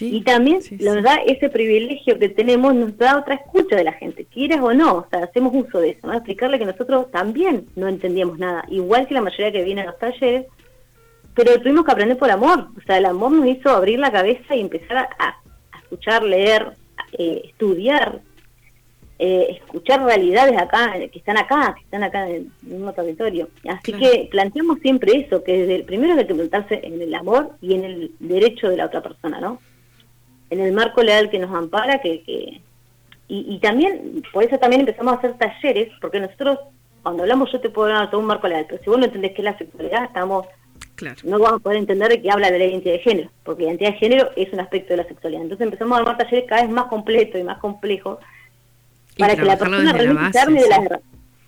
y 0.00 0.22
también, 0.22 0.60
la 0.78 0.94
verdad, 0.94 1.16
ese 1.26 1.50
privilegio 1.50 2.18
que 2.18 2.28
tenemos 2.30 2.74
nos 2.74 2.96
da 2.96 3.18
otra 3.18 3.34
escucha 3.34 3.76
de 3.76 3.84
la 3.84 3.92
gente, 3.92 4.24
quieras 4.24 4.60
o 4.62 4.72
no, 4.72 4.94
o 4.96 5.06
sea, 5.10 5.24
hacemos 5.24 5.52
uso 5.54 5.78
de 5.78 5.90
eso, 5.90 6.06
¿no? 6.06 6.14
Explicarle 6.14 6.58
que 6.58 6.64
nosotros 6.64 7.10
también 7.10 7.66
no 7.76 7.86
entendíamos 7.86 8.38
nada, 8.38 8.64
igual 8.68 9.06
que 9.06 9.14
la 9.14 9.20
mayoría 9.20 9.52
que 9.52 9.62
viene 9.62 9.82
a 9.82 9.86
los 9.86 9.98
talleres, 9.98 10.46
pero 11.34 11.60
tuvimos 11.60 11.84
que 11.84 11.92
aprender 11.92 12.16
por 12.16 12.30
amor, 12.30 12.68
o 12.76 12.80
sea, 12.86 12.98
el 12.98 13.06
amor 13.06 13.32
nos 13.32 13.46
hizo 13.46 13.70
abrir 13.70 13.98
la 13.98 14.12
cabeza 14.12 14.54
y 14.54 14.60
empezar 14.60 15.08
a, 15.18 15.36
escuchar, 15.82 16.22
leer, 16.22 16.72
eh, 17.12 17.42
estudiar, 17.44 18.20
eh, 19.18 19.58
escuchar 19.60 20.04
realidades 20.04 20.56
acá, 20.60 20.92
que 20.92 21.18
están 21.18 21.36
acá, 21.36 21.74
que 21.76 21.84
están 21.84 22.02
acá 22.02 22.28
en 22.28 22.34
el 22.34 22.50
mismo 22.62 22.92
territorio. 22.92 23.48
Así 23.68 23.92
que 23.92 24.28
planteamos 24.30 24.78
siempre 24.80 25.12
eso, 25.16 25.44
que 25.44 25.58
desde 25.58 25.76
el 25.76 25.84
primero 25.84 26.14
hay 26.14 26.26
que 26.26 26.34
preguntarse 26.34 26.80
en 26.82 27.00
el 27.00 27.14
amor 27.14 27.52
y 27.60 27.74
en 27.74 27.84
el 27.84 28.12
derecho 28.18 28.68
de 28.68 28.76
la 28.76 28.86
otra 28.86 29.02
persona, 29.02 29.40
¿no? 29.40 29.60
En 30.50 30.60
el 30.60 30.72
marco 30.72 31.02
legal 31.02 31.30
que 31.30 31.38
nos 31.38 31.54
ampara, 31.54 32.00
que, 32.00 32.22
que 32.22 32.60
y, 33.26 33.58
también, 33.58 34.22
por 34.32 34.44
eso 34.44 34.58
también 34.58 34.80
empezamos 34.80 35.14
a 35.14 35.16
hacer 35.16 35.34
talleres, 35.38 35.90
porque 36.00 36.20
nosotros, 36.20 36.58
cuando 37.02 37.22
hablamos, 37.22 37.50
yo 37.50 37.60
te 37.60 37.70
puedo 37.70 37.88
hablar 37.88 38.04
de 38.04 38.10
todo 38.10 38.20
un 38.20 38.26
marco 38.26 38.46
legal, 38.46 38.66
pero 38.68 38.82
si 38.82 38.90
vos 38.90 38.98
no 38.98 39.06
entendés 39.06 39.32
qué 39.32 39.40
es 39.40 39.44
la 39.44 39.58
sexualidad, 39.58 40.04
estamos 40.04 40.46
no 41.24 41.38
vamos 41.38 41.60
a 41.60 41.62
poder 41.62 41.78
entender 41.78 42.08
de 42.08 42.22
qué 42.22 42.30
habla 42.30 42.50
de 42.50 42.58
la 42.58 42.64
identidad 42.66 42.94
de 42.94 43.00
género, 43.00 43.30
porque 43.42 43.64
la 43.64 43.70
identidad 43.70 43.90
de 43.92 43.98
género 43.98 44.30
es 44.36 44.52
un 44.52 44.60
aspecto 44.60 44.92
de 44.92 44.98
la 44.98 45.08
sexualidad. 45.08 45.42
Entonces 45.42 45.64
empezamos 45.64 45.96
a 45.96 46.00
armar 46.00 46.18
talleres 46.18 46.44
cada 46.48 46.62
vez 46.62 46.70
más 46.70 46.86
completos 46.86 47.40
y 47.40 47.44
más 47.44 47.58
complejos 47.58 48.18
para 49.18 49.36
que 49.36 49.44
la 49.44 49.58
persona 49.58 49.92
realmente 49.92 50.38
de 50.38 50.68
la 50.68 51.00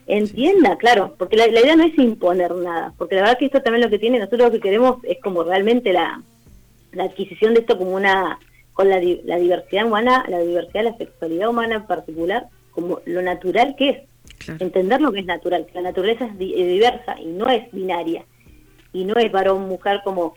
entienda, 0.06 0.76
claro, 0.76 1.14
porque 1.18 1.36
la, 1.36 1.48
idea 1.48 1.74
no 1.74 1.84
es 1.84 1.98
imponer 1.98 2.54
nada, 2.54 2.92
porque 2.96 3.16
la 3.16 3.22
verdad 3.22 3.38
que 3.38 3.46
esto 3.46 3.62
también 3.62 3.84
lo 3.84 3.90
que 3.90 3.98
tiene, 3.98 4.18
nosotros 4.18 4.48
lo 4.48 4.52
que 4.52 4.60
queremos 4.60 4.98
es 5.02 5.18
como 5.20 5.42
realmente 5.42 5.92
la, 5.92 6.22
la 6.92 7.04
adquisición 7.04 7.54
de 7.54 7.60
esto 7.60 7.76
como 7.76 7.96
una, 7.96 8.38
con 8.72 8.88
la, 8.88 9.00
la 9.24 9.36
diversidad 9.36 9.86
humana, 9.86 10.24
la 10.28 10.38
diversidad 10.40 10.84
de 10.84 10.90
la 10.90 10.96
sexualidad 10.96 11.48
humana 11.48 11.76
en 11.76 11.86
particular, 11.86 12.46
como 12.70 13.00
lo 13.04 13.22
natural 13.22 13.74
que 13.76 13.88
es. 13.90 13.98
Entender 14.60 15.00
lo 15.00 15.10
que 15.10 15.20
es 15.20 15.26
natural, 15.26 15.66
que 15.66 15.74
la 15.74 15.88
naturaleza 15.88 16.26
es 16.26 16.38
diversa 16.38 17.18
y 17.20 17.26
no 17.26 17.48
es 17.48 17.68
binaria 17.72 18.24
y 18.96 19.04
no 19.04 19.14
es 19.16 19.30
varón-mujer 19.30 20.00
como 20.04 20.34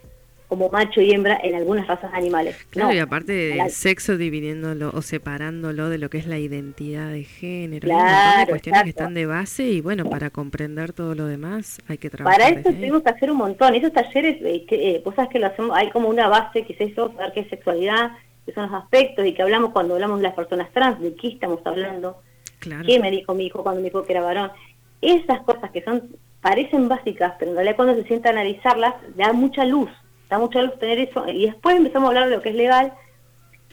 como 0.50 0.68
macho 0.70 1.00
y 1.00 1.12
hembra 1.12 1.40
en 1.44 1.54
algunas 1.54 1.86
razas 1.86 2.12
animales. 2.12 2.58
Claro, 2.72 2.92
y 2.92 2.98
aparte 2.98 3.34
del 3.34 3.70
sexo 3.70 4.18
dividiéndolo 4.18 4.90
o 4.96 5.04
separándolo 5.04 5.90
de 5.90 6.00
lo 6.00 6.10
que 6.10 6.18
es 6.18 6.26
la 6.26 6.40
identidad 6.40 7.12
de 7.12 7.24
género. 7.24 7.88
Claro, 7.88 8.50
cuestiones 8.50 8.82
que 8.82 8.90
están 8.90 9.14
de 9.14 9.28
base 9.28 9.64
y 9.66 9.80
bueno, 9.80 10.10
para 10.10 10.32
comprender 10.32 10.92
todo 10.92 11.14
lo 11.14 11.28
demás 11.28 11.80
hay 11.88 12.00
que 12.00 12.10
trabajar. 12.10 12.40
Para 12.40 12.50
eso 12.50 12.72
tenemos 12.72 13.04
que 13.04 13.10
hacer 13.10 13.30
un 13.30 13.38
montón. 13.38 13.76
Esos 13.76 13.94
talleres, 13.94 14.38
eh, 14.42 14.66
que, 14.68 14.96
eh, 14.96 15.02
vos 15.06 15.14
sabes 15.14 15.30
que 15.30 15.38
lo 15.38 15.46
hacemos, 15.46 15.78
hay 15.78 15.92
como 15.92 16.10
una 16.10 16.28
base 16.28 16.64
que 16.64 16.74
es 16.74 16.82
eso, 16.82 17.14
saber 17.16 17.32
qué 17.34 17.42
es 17.42 17.50
sexualidad, 17.50 18.14
qué 18.48 18.52
son 18.52 18.72
los 18.72 18.82
aspectos 18.82 19.28
y 19.28 19.34
que 19.34 19.44
hablamos 19.44 19.72
cuando 19.72 19.94
hablamos 19.94 20.18
de 20.18 20.24
las 20.24 20.34
personas 20.34 20.72
trans, 20.72 21.00
de 21.00 21.14
qué 21.14 21.28
estamos 21.28 21.60
hablando, 21.64 22.24
claro. 22.58 22.86
qué 22.88 23.00
me 23.00 23.12
dijo 23.12 23.36
mi 23.36 23.46
hijo 23.46 23.62
cuando 23.62 23.82
me 23.82 23.90
dijo 23.90 24.04
que 24.04 24.14
era 24.14 24.22
varón. 24.22 24.52
Esas 25.00 25.42
cosas 25.42 25.70
que 25.70 25.84
son 25.84 26.10
parecen 26.42 26.88
básicas, 26.88 27.34
pero 27.38 27.52
en 27.52 27.58
realidad 27.58 27.76
cuando 27.76 27.96
se 27.96 28.08
sienta 28.08 28.30
a 28.30 28.34
analizarlas, 28.34 28.96
da 29.16 29.34
mucha 29.34 29.66
luz, 29.66 29.90
da 30.30 30.40
mucha 30.40 30.62
luz 30.62 30.78
tener 30.80 31.00
eso. 31.00 31.28
Y 31.28 31.48
después 31.48 31.76
empezamos 31.76 32.08
a 32.08 32.10
hablar 32.10 32.30
de 32.30 32.36
lo 32.36 32.42
que 32.42 32.50
es 32.50 32.56
legal 32.56 32.94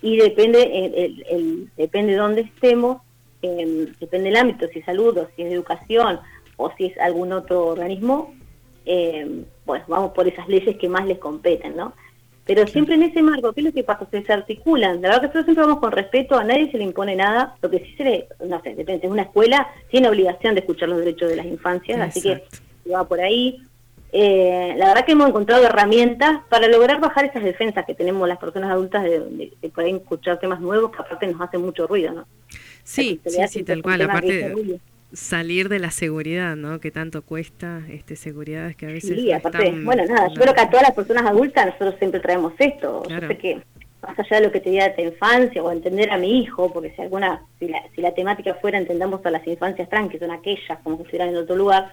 y 0.02 0.16
depende 0.16 0.62
el, 1.30 1.70
depende 1.76 2.12
de 2.12 2.18
dónde 2.18 2.40
estemos, 2.42 3.02
eh, 3.42 3.92
depende 4.00 4.30
del 4.30 4.36
ámbito, 4.36 4.66
si 4.68 4.80
es 4.80 4.84
salud 4.84 5.16
o 5.18 5.28
si 5.34 5.42
es 5.42 5.52
educación 5.52 6.20
o 6.56 6.70
si 6.76 6.86
es 6.86 6.98
algún 6.98 7.32
otro 7.32 7.66
organismo, 7.66 8.34
eh, 8.84 9.44
bueno, 9.64 9.84
vamos 9.88 10.12
por 10.12 10.26
esas 10.26 10.48
leyes 10.48 10.76
que 10.76 10.88
más 10.88 11.06
les 11.06 11.18
competen, 11.18 11.76
¿no? 11.76 11.92
Pero 12.46 12.64
siempre 12.68 12.94
en 12.94 13.02
ese 13.02 13.22
marco, 13.22 13.52
¿qué 13.52 13.60
es 13.60 13.66
lo 13.66 13.72
que 13.72 13.82
pasa? 13.82 14.06
Se, 14.08 14.32
articulan. 14.32 15.02
La 15.02 15.08
verdad 15.08 15.20
que 15.20 15.26
nosotros 15.26 15.44
siempre 15.46 15.64
vamos 15.64 15.80
con 15.80 15.90
respeto, 15.90 16.36
a 16.36 16.44
nadie 16.44 16.70
se 16.70 16.78
le 16.78 16.84
impone 16.84 17.16
nada. 17.16 17.56
Lo 17.60 17.68
que 17.68 17.80
sí 17.80 17.94
se 17.96 18.04
le, 18.04 18.28
no 18.46 18.62
sé, 18.62 18.74
depende, 18.76 19.04
es 19.06 19.12
una 19.12 19.22
escuela, 19.22 19.68
tiene 19.90 20.08
obligación 20.08 20.54
de 20.54 20.60
escuchar 20.60 20.88
los 20.88 20.98
derechos 20.98 21.28
de 21.28 21.36
las 21.36 21.46
infancias, 21.46 22.00
así 22.00 22.22
que 22.22 22.44
va 22.90 23.04
por 23.04 23.20
ahí. 23.20 23.60
Eh, 24.12 24.74
la 24.78 24.86
verdad 24.86 25.04
que 25.04 25.12
hemos 25.12 25.28
encontrado 25.28 25.64
herramientas 25.64 26.40
para 26.48 26.68
lograr 26.68 27.00
bajar 27.00 27.24
esas 27.24 27.42
defensas 27.42 27.84
que 27.84 27.94
tenemos 27.94 28.26
las 28.28 28.38
personas 28.38 28.70
adultas 28.70 29.02
de, 29.02 29.50
de, 29.60 29.68
poder 29.68 29.96
escuchar 29.96 30.38
temas 30.38 30.60
nuevos 30.60 30.92
que 30.92 31.02
aparte 31.02 31.26
nos 31.26 31.40
hacen 31.40 31.60
mucho 31.60 31.88
ruido, 31.88 32.12
¿no? 32.12 32.26
Sí, 32.84 33.20
sí, 33.26 33.40
sí, 33.48 33.64
tal 33.64 33.82
cual. 33.82 34.02
Aparte, 34.02 34.54
salir 35.16 35.68
de 35.68 35.78
la 35.78 35.90
seguridad, 35.90 36.56
¿no? 36.56 36.78
Que 36.78 36.90
tanto 36.90 37.22
cuesta, 37.22 37.82
este, 37.90 38.16
seguridades 38.16 38.76
que 38.76 38.86
a 38.86 38.90
veces... 38.90 39.16
Sí, 39.16 39.32
aparte, 39.32 39.70
bueno, 39.82 40.04
nada, 40.06 40.28
yo 40.28 40.40
creo 40.40 40.54
que 40.54 40.60
a 40.60 40.70
todas 40.70 40.82
las 40.82 40.94
personas 40.94 41.24
adultas 41.24 41.66
nosotros 41.66 41.94
siempre 41.98 42.20
traemos 42.20 42.52
esto. 42.58 43.02
Yo 43.08 43.26
sé 43.26 43.38
que 43.38 43.62
más 44.02 44.18
allá 44.18 44.36
de 44.36 44.46
lo 44.46 44.52
que 44.52 44.60
te 44.60 44.70
diga 44.70 44.88
de 44.88 44.94
tu 44.94 45.02
infancia 45.02 45.62
o 45.62 45.72
entender 45.72 46.10
a 46.10 46.18
mi 46.18 46.40
hijo, 46.40 46.72
porque 46.72 46.92
si 46.94 47.02
alguna, 47.02 47.42
si 47.58 47.68
la, 47.68 47.82
si 47.94 48.02
la 48.02 48.12
temática 48.12 48.54
fuera 48.54 48.78
entendamos 48.78 49.24
a 49.24 49.30
las 49.30 49.46
infancias 49.46 49.88
trans, 49.88 50.10
que 50.10 50.18
son 50.18 50.30
aquellas 50.30 50.78
como 50.84 50.96
si 50.96 51.02
estuvieran 51.04 51.30
en 51.30 51.36
otro 51.36 51.56
lugar, 51.56 51.90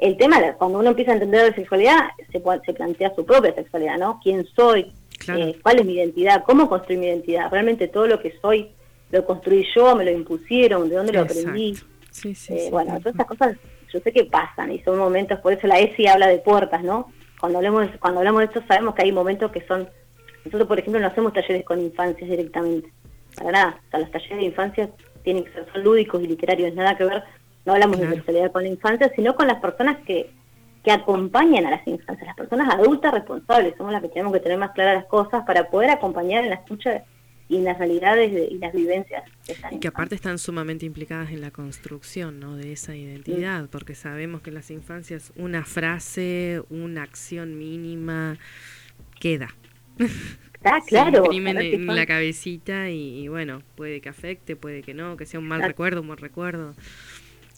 el 0.00 0.16
tema, 0.16 0.40
cuando 0.58 0.80
uno 0.80 0.90
empieza 0.90 1.12
a 1.12 1.14
entender 1.14 1.48
la 1.48 1.54
sexualidad, 1.54 2.00
se, 2.32 2.42
se 2.66 2.72
plantea 2.74 3.14
su 3.14 3.24
propia 3.24 3.54
sexualidad, 3.54 3.96
¿no? 3.96 4.20
¿Quién 4.22 4.44
soy? 4.56 4.92
Eh, 5.28 5.56
¿Cuál 5.62 5.78
es 5.78 5.86
mi 5.86 5.94
identidad? 5.94 6.42
¿Cómo 6.44 6.68
construir 6.68 6.98
mi 6.98 7.06
identidad? 7.06 7.48
¿Realmente 7.50 7.88
todo 7.88 8.06
lo 8.06 8.20
que 8.20 8.34
soy 8.42 8.70
lo 9.10 9.24
construí 9.24 9.64
yo? 9.74 9.94
¿Me 9.94 10.04
lo 10.04 10.10
impusieron? 10.10 10.88
¿De 10.88 10.96
dónde 10.96 11.12
lo 11.12 11.20
aprendí? 11.20 11.76
Sí, 12.14 12.32
sí, 12.36 12.54
eh, 12.54 12.68
bueno, 12.70 12.96
todas 13.00 13.12
estas 13.14 13.26
cosas 13.26 13.56
yo 13.92 13.98
sé 13.98 14.12
que 14.12 14.24
pasan 14.24 14.70
y 14.70 14.78
son 14.84 14.96
momentos, 14.98 15.40
por 15.40 15.52
eso 15.52 15.66
la 15.66 15.80
ESI 15.80 16.06
habla 16.06 16.28
de 16.28 16.38
puertas, 16.38 16.84
¿no? 16.84 17.10
Cuando 17.40 17.58
hablamos, 17.58 17.88
cuando 17.98 18.20
hablamos 18.20 18.38
de 18.40 18.46
esto 18.46 18.62
sabemos 18.68 18.94
que 18.94 19.02
hay 19.02 19.10
momentos 19.10 19.50
que 19.50 19.66
son, 19.66 19.88
nosotros 20.44 20.68
por 20.68 20.78
ejemplo 20.78 21.00
no 21.00 21.08
hacemos 21.08 21.32
talleres 21.32 21.64
con 21.64 21.80
infancias 21.80 22.30
directamente, 22.30 22.92
para 23.34 23.50
nada, 23.50 23.80
o 23.84 23.90
sea, 23.90 23.98
los 23.98 24.12
talleres 24.12 24.38
de 24.38 24.44
infancia 24.44 24.90
tienen 25.24 25.44
que 25.44 25.52
ser 25.54 25.66
son 25.72 25.82
lúdicos 25.82 26.22
y 26.22 26.28
literarios, 26.28 26.72
nada 26.74 26.96
que 26.96 27.04
ver, 27.04 27.24
no 27.64 27.72
hablamos 27.72 27.98
de 27.98 28.08
sexualidad 28.08 28.52
con 28.52 28.62
la 28.62 28.68
infancia, 28.68 29.10
sino 29.16 29.34
con 29.34 29.48
las 29.48 29.60
personas 29.60 29.98
que, 30.06 30.30
que 30.84 30.92
acompañan 30.92 31.66
a 31.66 31.72
las 31.72 31.86
infancias, 31.88 32.28
las 32.28 32.36
personas 32.36 32.72
adultas 32.72 33.12
responsables, 33.12 33.74
somos 33.76 33.92
las 33.92 34.02
que 34.02 34.08
tenemos 34.08 34.32
que 34.32 34.40
tener 34.40 34.58
más 34.58 34.70
claras 34.70 34.94
las 34.94 35.06
cosas 35.06 35.44
para 35.44 35.68
poder 35.68 35.90
acompañar 35.90 36.44
en 36.44 36.50
la 36.50 36.56
escucha 36.56 37.02
y 37.48 37.58
las 37.60 37.78
realidades 37.78 38.50
y 38.50 38.58
las 38.58 38.72
vivencias. 38.72 39.22
y 39.70 39.78
que 39.78 39.88
aparte 39.88 40.14
están 40.14 40.38
sumamente 40.38 40.86
implicadas 40.86 41.30
en 41.30 41.40
la 41.40 41.50
construcción 41.50 42.40
¿no? 42.40 42.56
de 42.56 42.72
esa 42.72 42.96
identidad, 42.96 43.68
porque 43.70 43.94
sabemos 43.94 44.42
que 44.42 44.50
en 44.50 44.54
las 44.54 44.70
infancias 44.70 45.32
una 45.36 45.64
frase, 45.64 46.62
una 46.70 47.02
acción 47.02 47.58
mínima 47.58 48.38
queda. 49.20 49.54
Ah, 50.64 50.80
claro. 50.86 51.26
Se 51.30 51.36
en, 51.36 51.86
la 51.86 52.06
cabecita 52.06 52.88
y, 52.90 53.28
bueno, 53.28 53.62
puede 53.74 54.00
que 54.00 54.08
afecte, 54.08 54.56
puede 54.56 54.82
que 54.82 54.94
no, 54.94 55.16
que 55.16 55.26
sea 55.26 55.38
un 55.38 55.46
mal 55.46 55.62
recuerdo, 55.62 56.00
un 56.00 56.08
buen 56.08 56.18
recuerdo. 56.18 56.74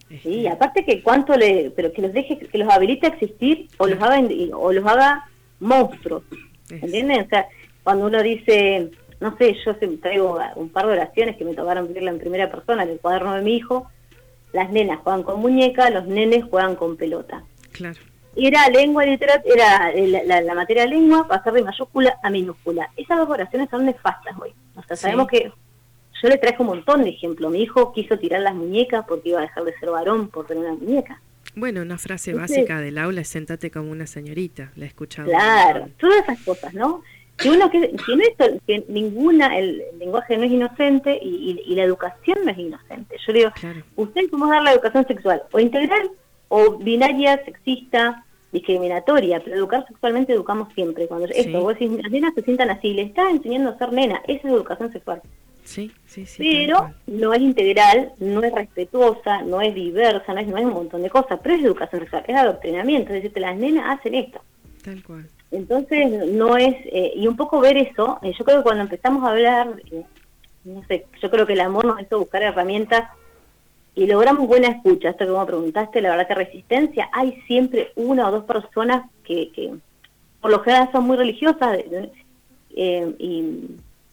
Sí, 0.08 0.46
este, 0.46 0.48
aparte 0.48 0.84
que 0.84 1.02
cuánto 1.02 1.36
le, 1.36 1.72
pero 1.74 1.92
que 1.92 2.02
los 2.02 2.12
deje, 2.12 2.38
que 2.38 2.58
los 2.58 2.72
habilite 2.72 3.06
a 3.06 3.10
existir 3.10 3.68
o 3.78 3.86
los 3.86 4.00
haga, 4.00 4.20
o 4.52 4.72
los 4.72 4.86
haga 4.86 5.28
monstruos, 5.58 6.22
¿entienden? 6.70 7.22
O 7.22 7.28
sea, 7.28 7.46
cuando 7.82 8.06
uno 8.06 8.22
dice, 8.22 8.90
no 9.20 9.36
sé, 9.38 9.56
yo 9.64 9.74
traigo 10.00 10.38
un 10.56 10.68
par 10.68 10.86
de 10.86 10.92
oraciones 10.92 11.36
que 11.36 11.44
me 11.44 11.54
tocaron 11.54 11.88
vivirla 11.88 12.10
en 12.10 12.18
primera 12.18 12.50
persona 12.50 12.82
en 12.82 12.90
el 12.90 13.00
cuaderno 13.00 13.34
de 13.34 13.42
mi 13.42 13.56
hijo. 13.56 13.90
Las 14.52 14.70
nenas 14.70 15.00
juegan 15.00 15.22
con 15.22 15.40
muñeca, 15.40 15.90
los 15.90 16.06
nenes 16.06 16.44
juegan 16.44 16.76
con 16.76 16.96
pelota. 16.96 17.42
Claro. 17.72 17.98
Era 18.36 18.68
lengua 18.68 19.06
literatura, 19.06 19.90
era 19.94 20.42
la, 20.42 20.54
materia 20.54 20.82
de 20.82 20.90
lengua 20.90 21.26
pasar 21.26 21.54
de 21.54 21.62
mayúscula 21.62 22.18
a 22.22 22.28
minúscula. 22.28 22.90
Esas 22.96 23.18
dos 23.18 23.30
oraciones 23.30 23.70
son 23.70 23.86
nefastas 23.86 24.36
hoy. 24.38 24.52
O 24.76 24.82
sea, 24.82 24.96
sabemos 24.96 25.28
que 25.28 25.50
yo 26.22 26.28
le 26.28 26.36
traje 26.36 26.56
un 26.60 26.68
montón 26.68 27.02
de 27.02 27.10
ejemplos. 27.10 27.50
Mi 27.50 27.62
hijo 27.62 27.92
quiso 27.92 28.18
tirar 28.18 28.42
las 28.42 28.54
muñecas 28.54 29.06
porque 29.08 29.30
iba 29.30 29.38
a 29.38 29.42
dejar 29.42 29.64
de 29.64 29.78
ser 29.78 29.88
varón 29.88 30.28
por 30.28 30.46
tener 30.46 30.64
una 30.64 30.74
muñeca. 30.74 31.20
Bueno, 31.54 31.80
una 31.80 31.96
frase 31.96 32.34
básica 32.34 32.82
del 32.82 32.98
aula 32.98 33.22
es 33.22 33.28
sentate 33.28 33.70
como 33.70 33.90
una 33.90 34.06
señorita, 34.06 34.72
la 34.76 34.84
he 34.84 34.88
escuchado. 34.88 35.28
Claro, 35.28 35.88
todas 35.98 36.22
esas 36.22 36.38
cosas, 36.42 36.74
¿no? 36.74 37.02
Que 37.36 37.50
uno 37.50 37.70
que, 37.70 37.90
que, 37.90 38.60
que 38.66 38.84
ninguna, 38.88 39.58
el, 39.58 39.82
lenguaje 39.98 40.36
no 40.36 40.44
es 40.44 40.52
inocente 40.52 41.18
y, 41.22 41.74
la 41.74 41.82
educación 41.82 42.38
no 42.44 42.50
es 42.50 42.58
inocente. 42.58 43.16
Yo 43.26 43.32
digo, 43.32 43.50
usted 43.96 44.30
cómo 44.30 44.46
dar 44.46 44.62
la 44.62 44.72
educación 44.72 45.06
sexual, 45.06 45.42
o 45.52 45.60
integral, 45.60 46.10
o 46.48 46.78
binaria, 46.78 47.44
sexista, 47.44 48.24
discriminatoria, 48.52 49.40
pero 49.44 49.56
educar 49.56 49.86
sexualmente 49.86 50.32
educamos 50.32 50.72
siempre. 50.74 51.06
Cuando 51.06 51.26
esto, 51.26 51.60
vos 51.60 51.74
decís, 51.74 51.90
las 52.02 52.10
nenas 52.10 52.34
se 52.34 52.42
sientan 52.42 52.70
así, 52.70 52.94
le 52.94 53.02
estás 53.02 53.30
enseñando 53.30 53.70
a 53.70 53.78
ser 53.78 53.92
nena, 53.92 54.22
esa 54.26 54.48
es 54.48 54.54
educación 54.54 54.92
sexual. 54.92 55.20
Sí, 55.64 55.90
sí, 56.06 56.24
sí. 56.24 56.38
Pero 56.38 56.94
no 57.06 57.34
es 57.34 57.42
integral, 57.42 58.12
no 58.20 58.42
es 58.42 58.54
respetuosa, 58.54 59.42
no 59.42 59.60
es 59.60 59.74
diversa, 59.74 60.32
no 60.32 60.40
es, 60.40 60.46
no 60.46 60.56
es 60.56 60.64
un 60.64 60.72
montón 60.72 61.02
de 61.02 61.10
cosas, 61.10 61.40
pero 61.42 61.56
es 61.56 61.64
educación 61.64 62.02
sexual, 62.02 62.24
es 62.26 62.36
adoctrinamiento, 62.36 63.08
es 63.08 63.16
decir, 63.16 63.32
que 63.32 63.40
las 63.40 63.56
nenas 63.56 63.98
hacen 63.98 64.14
esto. 64.14 64.40
Tal 64.82 65.02
cual. 65.02 65.28
Entonces, 65.50 66.26
no 66.32 66.56
es, 66.56 66.74
eh, 66.86 67.12
y 67.14 67.26
un 67.26 67.36
poco 67.36 67.60
ver 67.60 67.76
eso, 67.76 68.18
eh, 68.22 68.32
yo 68.36 68.44
creo 68.44 68.58
que 68.58 68.64
cuando 68.64 68.82
empezamos 68.82 69.24
a 69.24 69.30
hablar, 69.30 69.80
eh, 69.92 70.04
no 70.64 70.82
sé, 70.88 71.06
yo 71.22 71.30
creo 71.30 71.46
que 71.46 71.52
el 71.52 71.60
amor 71.60 71.84
nos 71.84 72.00
hizo 72.00 72.18
buscar 72.18 72.42
herramientas 72.42 73.08
y 73.94 74.06
logramos 74.06 74.48
buena 74.48 74.68
escucha, 74.68 75.10
esto 75.10 75.24
que 75.24 75.30
vos 75.30 75.46
preguntaste, 75.46 76.00
la 76.00 76.10
verdad 76.10 76.26
que 76.26 76.34
resistencia, 76.34 77.08
hay 77.12 77.40
siempre 77.46 77.92
una 77.94 78.28
o 78.28 78.32
dos 78.32 78.44
personas 78.44 79.08
que, 79.24 79.52
que 79.52 79.72
por 80.40 80.50
lo 80.50 80.60
general 80.60 80.90
son 80.92 81.04
muy 81.04 81.16
religiosas 81.16 81.78
y, 82.70 82.82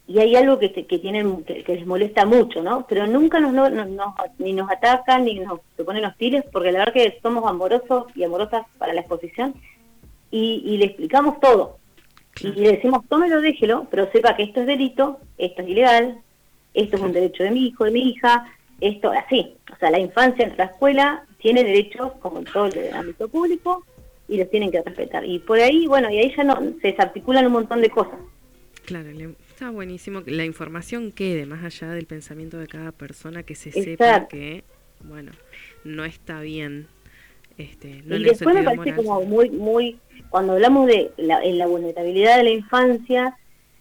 y, 0.07 0.19
hay 0.19 0.35
algo 0.35 0.59
que, 0.59 0.71
que 0.71 0.99
tienen 0.99 1.43
que, 1.43 1.63
les 1.65 1.87
molesta 1.87 2.25
mucho, 2.25 2.61
¿no? 2.61 2.85
Pero 2.87 3.07
nunca 3.07 3.39
nos, 3.39 3.51
no, 3.51 3.89
ni 4.37 4.53
nos 4.53 4.69
atacan 4.69 5.25
ni 5.25 5.39
nos 5.39 5.59
se 5.75 5.83
ponen 5.83 6.05
hostiles 6.05 6.45
porque 6.51 6.71
la 6.71 6.79
verdad 6.79 6.93
que 6.93 7.19
somos 7.21 7.49
amorosos 7.49 8.05
y 8.13 8.23
amorosas 8.23 8.65
para 8.77 8.93
la 8.93 9.01
exposición 9.01 9.55
y, 10.33 10.77
le 10.77 10.85
explicamos 10.85 11.39
todo. 11.39 11.77
Y 12.41 12.51
le 12.51 12.73
decimos, 12.73 13.07
tómelo, 13.07 13.39
déjelo, 13.39 13.87
pero 13.91 14.11
sepa 14.11 14.35
que 14.35 14.43
esto 14.43 14.61
es 14.61 14.67
delito, 14.67 15.19
esto 15.37 15.61
es 15.61 15.69
ilegal, 15.69 16.17
esto 16.73 16.95
es 16.95 17.01
un 17.01 17.13
derecho 17.13 17.43
de 17.43 17.51
mi 17.51 17.67
hijo, 17.67 17.85
de 17.85 17.91
mi 17.91 18.09
hija, 18.09 18.51
esto 18.81 19.11
así, 19.11 19.55
o 19.71 19.77
sea, 19.77 19.91
la 19.91 19.99
infancia 19.99 20.45
en 20.45 20.57
la 20.57 20.65
escuela 20.65 21.25
tiene 21.37 21.63
derechos 21.63 22.13
como 22.13 22.39
en 22.39 22.45
todo 22.45 22.65
el 22.65 22.93
ámbito 22.93 23.27
público 23.27 23.85
y 24.27 24.37
los 24.37 24.49
tienen 24.49 24.71
que 24.71 24.81
respetar. 24.81 25.23
Y 25.25 25.37
por 25.39 25.59
ahí, 25.59 25.85
bueno, 25.85 26.09
y 26.09 26.17
ahí 26.17 26.33
ya 26.35 26.43
no 26.43 26.55
se 26.81 26.87
desarticulan 26.87 27.45
un 27.45 27.53
montón 27.53 27.81
de 27.81 27.89
cosas. 27.91 28.19
Claro, 28.85 29.09
está 29.47 29.69
buenísimo 29.69 30.23
que 30.23 30.31
la 30.31 30.45
información 30.45 31.11
quede 31.11 31.45
más 31.45 31.63
allá 31.63 31.91
del 31.91 32.07
pensamiento 32.07 32.57
de 32.57 32.67
cada 32.67 32.91
persona, 32.91 33.43
que 33.43 33.53
se 33.55 33.71
sepa 33.71 34.27
que, 34.27 34.63
bueno, 35.03 35.31
no 35.83 36.03
está 36.03 36.41
bien. 36.41 36.87
Este, 37.57 38.01
no 38.05 38.15
y 38.15 38.23
después 38.23 38.55
me 38.55 38.63
parece 38.63 38.95
como 38.95 39.21
muy, 39.21 39.49
muy, 39.51 39.99
cuando 40.29 40.53
hablamos 40.53 40.87
de 40.87 41.11
la, 41.17 41.43
en 41.43 41.57
la 41.57 41.67
vulnerabilidad 41.67 42.37
de 42.37 42.43
la 42.43 42.49
infancia, 42.49 43.37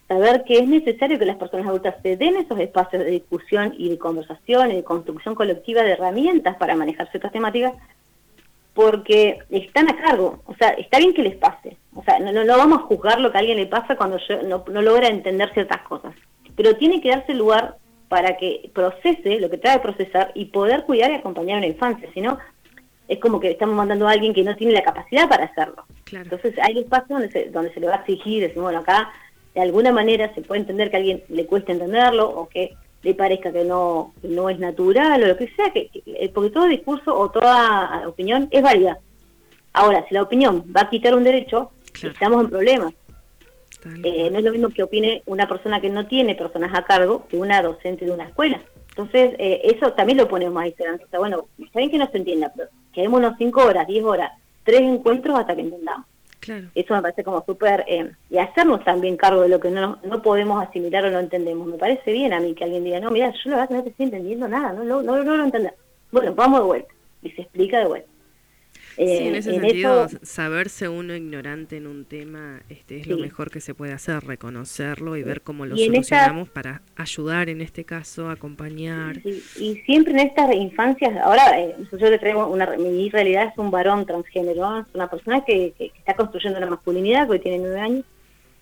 saber 0.08 0.44
que 0.44 0.58
es 0.58 0.68
necesario 0.68 1.18
que 1.18 1.24
las 1.24 1.36
personas 1.36 1.66
adultas 1.66 1.96
se 2.02 2.16
den 2.16 2.36
esos 2.36 2.58
espacios 2.60 3.04
de 3.04 3.10
discusión 3.10 3.74
y 3.78 3.88
de 3.88 3.98
conversación 3.98 4.70
y 4.70 4.76
de 4.76 4.84
construcción 4.84 5.34
colectiva 5.34 5.82
de 5.82 5.92
herramientas 5.92 6.56
para 6.56 6.74
manejar 6.74 7.10
ciertas 7.10 7.32
temáticas, 7.32 7.72
porque 8.74 9.38
están 9.50 9.88
a 9.90 9.96
cargo, 9.96 10.42
o 10.46 10.54
sea, 10.54 10.70
está 10.70 10.98
bien 10.98 11.14
que 11.14 11.22
les 11.22 11.36
pase, 11.36 11.76
o 11.94 12.02
sea, 12.04 12.18
no, 12.18 12.32
no, 12.32 12.56
vamos 12.56 12.78
a 12.78 12.82
juzgar 12.82 13.20
lo 13.20 13.30
que 13.30 13.38
a 13.38 13.40
alguien 13.40 13.58
le 13.58 13.66
pasa 13.66 13.96
cuando 13.96 14.18
no, 14.46 14.64
no 14.66 14.82
logra 14.82 15.08
entender 15.08 15.52
ciertas 15.52 15.82
cosas, 15.82 16.14
pero 16.56 16.76
tiene 16.76 17.00
que 17.00 17.10
darse 17.10 17.34
lugar 17.34 17.76
para 18.08 18.36
que 18.36 18.70
procese 18.74 19.40
lo 19.40 19.48
que 19.48 19.58
trae 19.58 19.76
a 19.76 19.82
procesar 19.82 20.32
y 20.34 20.46
poder 20.46 20.84
cuidar 20.84 21.10
y 21.10 21.14
acompañar 21.14 21.56
a 21.56 21.58
una 21.58 21.66
infancia, 21.66 22.08
si 22.12 22.20
no, 22.20 22.38
es 23.12 23.18
como 23.18 23.40
que 23.40 23.50
estamos 23.50 23.76
mandando 23.76 24.08
a 24.08 24.12
alguien 24.12 24.32
que 24.32 24.42
no 24.42 24.56
tiene 24.56 24.72
la 24.72 24.82
capacidad 24.82 25.28
para 25.28 25.44
hacerlo. 25.44 25.84
Entonces 26.10 26.54
hay 26.62 26.78
espacios 26.78 27.20
donde 27.20 27.30
se, 27.30 27.50
donde 27.50 27.72
se 27.72 27.80
le 27.80 27.86
va 27.86 27.96
a 27.96 27.98
exigir, 27.98 28.42
decir, 28.42 28.60
bueno, 28.60 28.78
acá 28.78 29.12
de 29.54 29.60
alguna 29.60 29.92
manera 29.92 30.34
se 30.34 30.40
puede 30.40 30.62
entender 30.62 30.90
que 30.90 30.96
a 30.96 30.98
alguien 31.00 31.22
le 31.28 31.46
cueste 31.46 31.72
entenderlo 31.72 32.28
o 32.28 32.48
que 32.48 32.74
le 33.02 33.14
parezca 33.14 33.52
que 33.52 33.64
no, 33.64 34.14
no 34.22 34.48
es 34.48 34.58
natural 34.58 35.22
o 35.22 35.26
lo 35.26 35.36
que 35.36 35.48
sea, 35.48 35.70
que, 35.72 35.90
eh, 36.06 36.30
porque 36.32 36.50
todo 36.50 36.66
discurso 36.66 37.14
o 37.14 37.30
toda 37.30 38.08
opinión 38.08 38.48
es 38.50 38.62
válida. 38.62 38.98
Ahora, 39.74 40.04
si 40.08 40.14
la 40.14 40.22
opinión 40.22 40.64
va 40.74 40.82
a 40.82 40.90
quitar 40.90 41.14
un 41.14 41.24
derecho, 41.24 41.70
estamos 42.02 42.44
en 42.44 42.50
problemas. 42.50 42.94
Eh, 44.04 44.30
no 44.30 44.38
es 44.38 44.44
lo 44.44 44.52
mismo 44.52 44.68
que 44.70 44.84
opine 44.84 45.22
una 45.26 45.48
persona 45.48 45.80
que 45.80 45.90
no 45.90 46.06
tiene 46.06 46.34
personas 46.34 46.72
a 46.72 46.84
cargo 46.84 47.26
que 47.28 47.36
una 47.36 47.60
docente 47.60 48.04
de 48.06 48.12
una 48.12 48.24
escuela. 48.24 48.60
Entonces, 48.92 49.34
eh, 49.38 49.62
eso 49.64 49.92
también 49.92 50.18
lo 50.18 50.28
ponemos 50.28 50.62
ahí. 50.62 50.74
O 50.78 51.08
sea, 51.08 51.18
bueno, 51.18 51.46
está 51.58 51.78
bien 51.78 51.90
que 51.90 51.98
no 51.98 52.10
se 52.10 52.18
entienda, 52.18 52.52
pero 52.54 52.68
quedémonos 52.92 53.34
cinco 53.38 53.64
horas, 53.64 53.86
diez 53.86 54.04
horas, 54.04 54.32
tres 54.64 54.82
encuentros 54.82 55.38
hasta 55.38 55.54
que 55.54 55.62
entendamos. 55.62 56.06
Eso 56.74 56.94
me 56.94 57.02
parece 57.02 57.22
como 57.22 57.44
súper... 57.44 57.84
Eh, 57.86 58.10
y 58.28 58.38
hacernos 58.38 58.84
también 58.84 59.16
cargo 59.16 59.42
de 59.42 59.48
lo 59.48 59.60
que 59.60 59.70
no, 59.70 59.98
no 60.02 60.22
podemos 60.22 60.62
asimilar 60.62 61.04
o 61.04 61.10
no 61.10 61.20
entendemos. 61.20 61.66
Me 61.68 61.78
parece 61.78 62.12
bien 62.12 62.32
a 62.32 62.40
mí 62.40 62.54
que 62.54 62.64
alguien 62.64 62.84
diga, 62.84 63.00
no, 63.00 63.10
mira, 63.10 63.32
yo 63.32 63.50
la 63.50 63.56
verdad 63.56 63.68
que 63.68 63.74
no 63.74 63.82
te 63.84 63.90
estoy 63.90 64.06
entendiendo 64.06 64.48
nada, 64.48 64.72
no, 64.72 64.82
no, 64.84 65.02
no, 65.02 65.22
no 65.22 65.36
lo 65.36 65.44
entender. 65.44 65.74
Bueno, 66.10 66.34
vamos 66.34 66.60
de 66.60 66.66
vuelta. 66.66 66.94
Y 67.22 67.30
se 67.30 67.42
explica 67.42 67.78
de 67.78 67.86
vuelta 67.86 68.11
sí, 69.06 69.26
en 69.26 69.34
eh, 69.34 69.38
ese 69.38 69.50
sentido, 69.52 70.08
saberse 70.22 70.88
uno 70.88 71.14
ignorante 71.14 71.76
en 71.76 71.86
un 71.86 72.04
tema 72.04 72.62
este, 72.68 73.00
es 73.00 73.06
lo 73.06 73.18
mejor 73.18 73.50
que 73.50 73.60
se 73.60 73.74
puede 73.74 73.92
hacer, 73.92 74.24
reconocerlo 74.24 75.16
y 75.16 75.22
ver 75.22 75.42
cómo 75.42 75.66
lo 75.66 75.76
solucionamos 75.76 76.48
para 76.48 76.82
ayudar 76.96 77.48
en 77.48 77.60
este 77.60 77.84
caso, 77.84 78.30
acompañar. 78.30 79.18
Y 79.58 79.76
siempre 79.86 80.12
en 80.12 80.20
estas 80.20 80.54
infancias, 80.54 81.16
ahora 81.22 81.60
eh, 81.60 81.74
yo 81.90 82.10
le 82.10 82.18
traigo 82.18 82.46
una, 82.46 82.76
mi 82.76 83.08
realidad 83.10 83.48
es 83.48 83.58
un 83.58 83.70
varón 83.70 84.06
transgénero, 84.06 84.80
es 84.80 84.86
una 84.94 85.08
persona 85.08 85.44
que, 85.44 85.74
está 85.78 86.14
construyendo 86.14 86.58
una 86.58 86.70
masculinidad, 86.70 87.26
porque 87.26 87.42
tiene 87.42 87.58
nueve 87.58 87.80
años, 87.80 88.04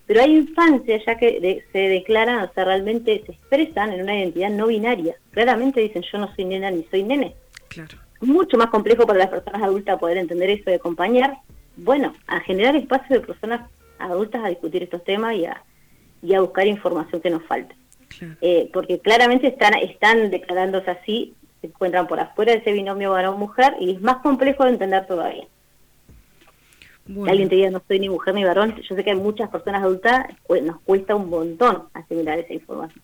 pero 0.05 0.21
hay 0.21 0.35
infancias 0.35 1.03
ya 1.05 1.15
que 1.17 1.63
se 1.71 1.79
declaran, 1.79 2.43
o 2.43 2.53
sea, 2.53 2.65
realmente 2.65 3.23
se 3.25 3.31
expresan 3.31 3.93
en 3.93 4.01
una 4.01 4.17
identidad 4.17 4.49
no 4.49 4.67
binaria. 4.67 5.15
Claramente 5.31 5.79
dicen, 5.79 6.03
yo 6.11 6.17
no 6.17 6.33
soy 6.35 6.45
nena 6.45 6.69
ni 6.69 6.83
soy 6.91 7.03
nene. 7.03 7.35
Claro 7.69 7.97
mucho 8.21 8.57
más 8.57 8.67
complejo 8.67 9.05
para 9.05 9.19
las 9.19 9.29
personas 9.29 9.61
adultas 9.61 9.99
poder 9.99 10.17
entender 10.17 10.49
eso 10.49 10.69
y 10.69 10.73
acompañar, 10.73 11.37
bueno, 11.75 12.13
a 12.27 12.39
generar 12.41 12.75
espacio 12.75 13.19
de 13.19 13.25
personas 13.25 13.69
adultas 13.99 14.43
a 14.43 14.49
discutir 14.49 14.83
estos 14.83 15.03
temas 15.03 15.35
y 15.35 15.45
a, 15.45 15.63
y 16.21 16.33
a 16.33 16.41
buscar 16.41 16.67
información 16.67 17.21
que 17.21 17.29
nos 17.29 17.43
falta. 17.43 17.75
Eh, 18.41 18.69
porque 18.73 18.99
claramente 18.99 19.47
están, 19.47 19.73
están 19.75 20.29
declarándose 20.29 20.91
así, 20.91 21.33
se 21.61 21.67
encuentran 21.67 22.07
por 22.07 22.19
afuera 22.19 22.51
de 22.51 22.59
ese 22.59 22.73
binomio 22.73 23.11
varón-mujer 23.11 23.75
y 23.79 23.91
es 23.91 24.01
más 24.01 24.17
complejo 24.17 24.65
de 24.65 24.71
entender 24.71 25.07
todavía. 25.07 25.45
alguien 27.27 27.49
te 27.49 27.55
diga 27.55 27.71
no 27.71 27.81
soy 27.87 27.99
ni 27.99 28.09
mujer 28.09 28.33
ni 28.33 28.43
varón, 28.43 28.75
yo 28.81 28.95
sé 28.95 29.03
que 29.03 29.11
hay 29.11 29.17
muchas 29.17 29.49
personas 29.49 29.83
adultas, 29.83 30.25
pues, 30.45 30.61
nos 30.61 30.79
cuesta 30.81 31.15
un 31.15 31.29
montón 31.29 31.83
asimilar 31.93 32.39
esa 32.39 32.53
información. 32.53 33.01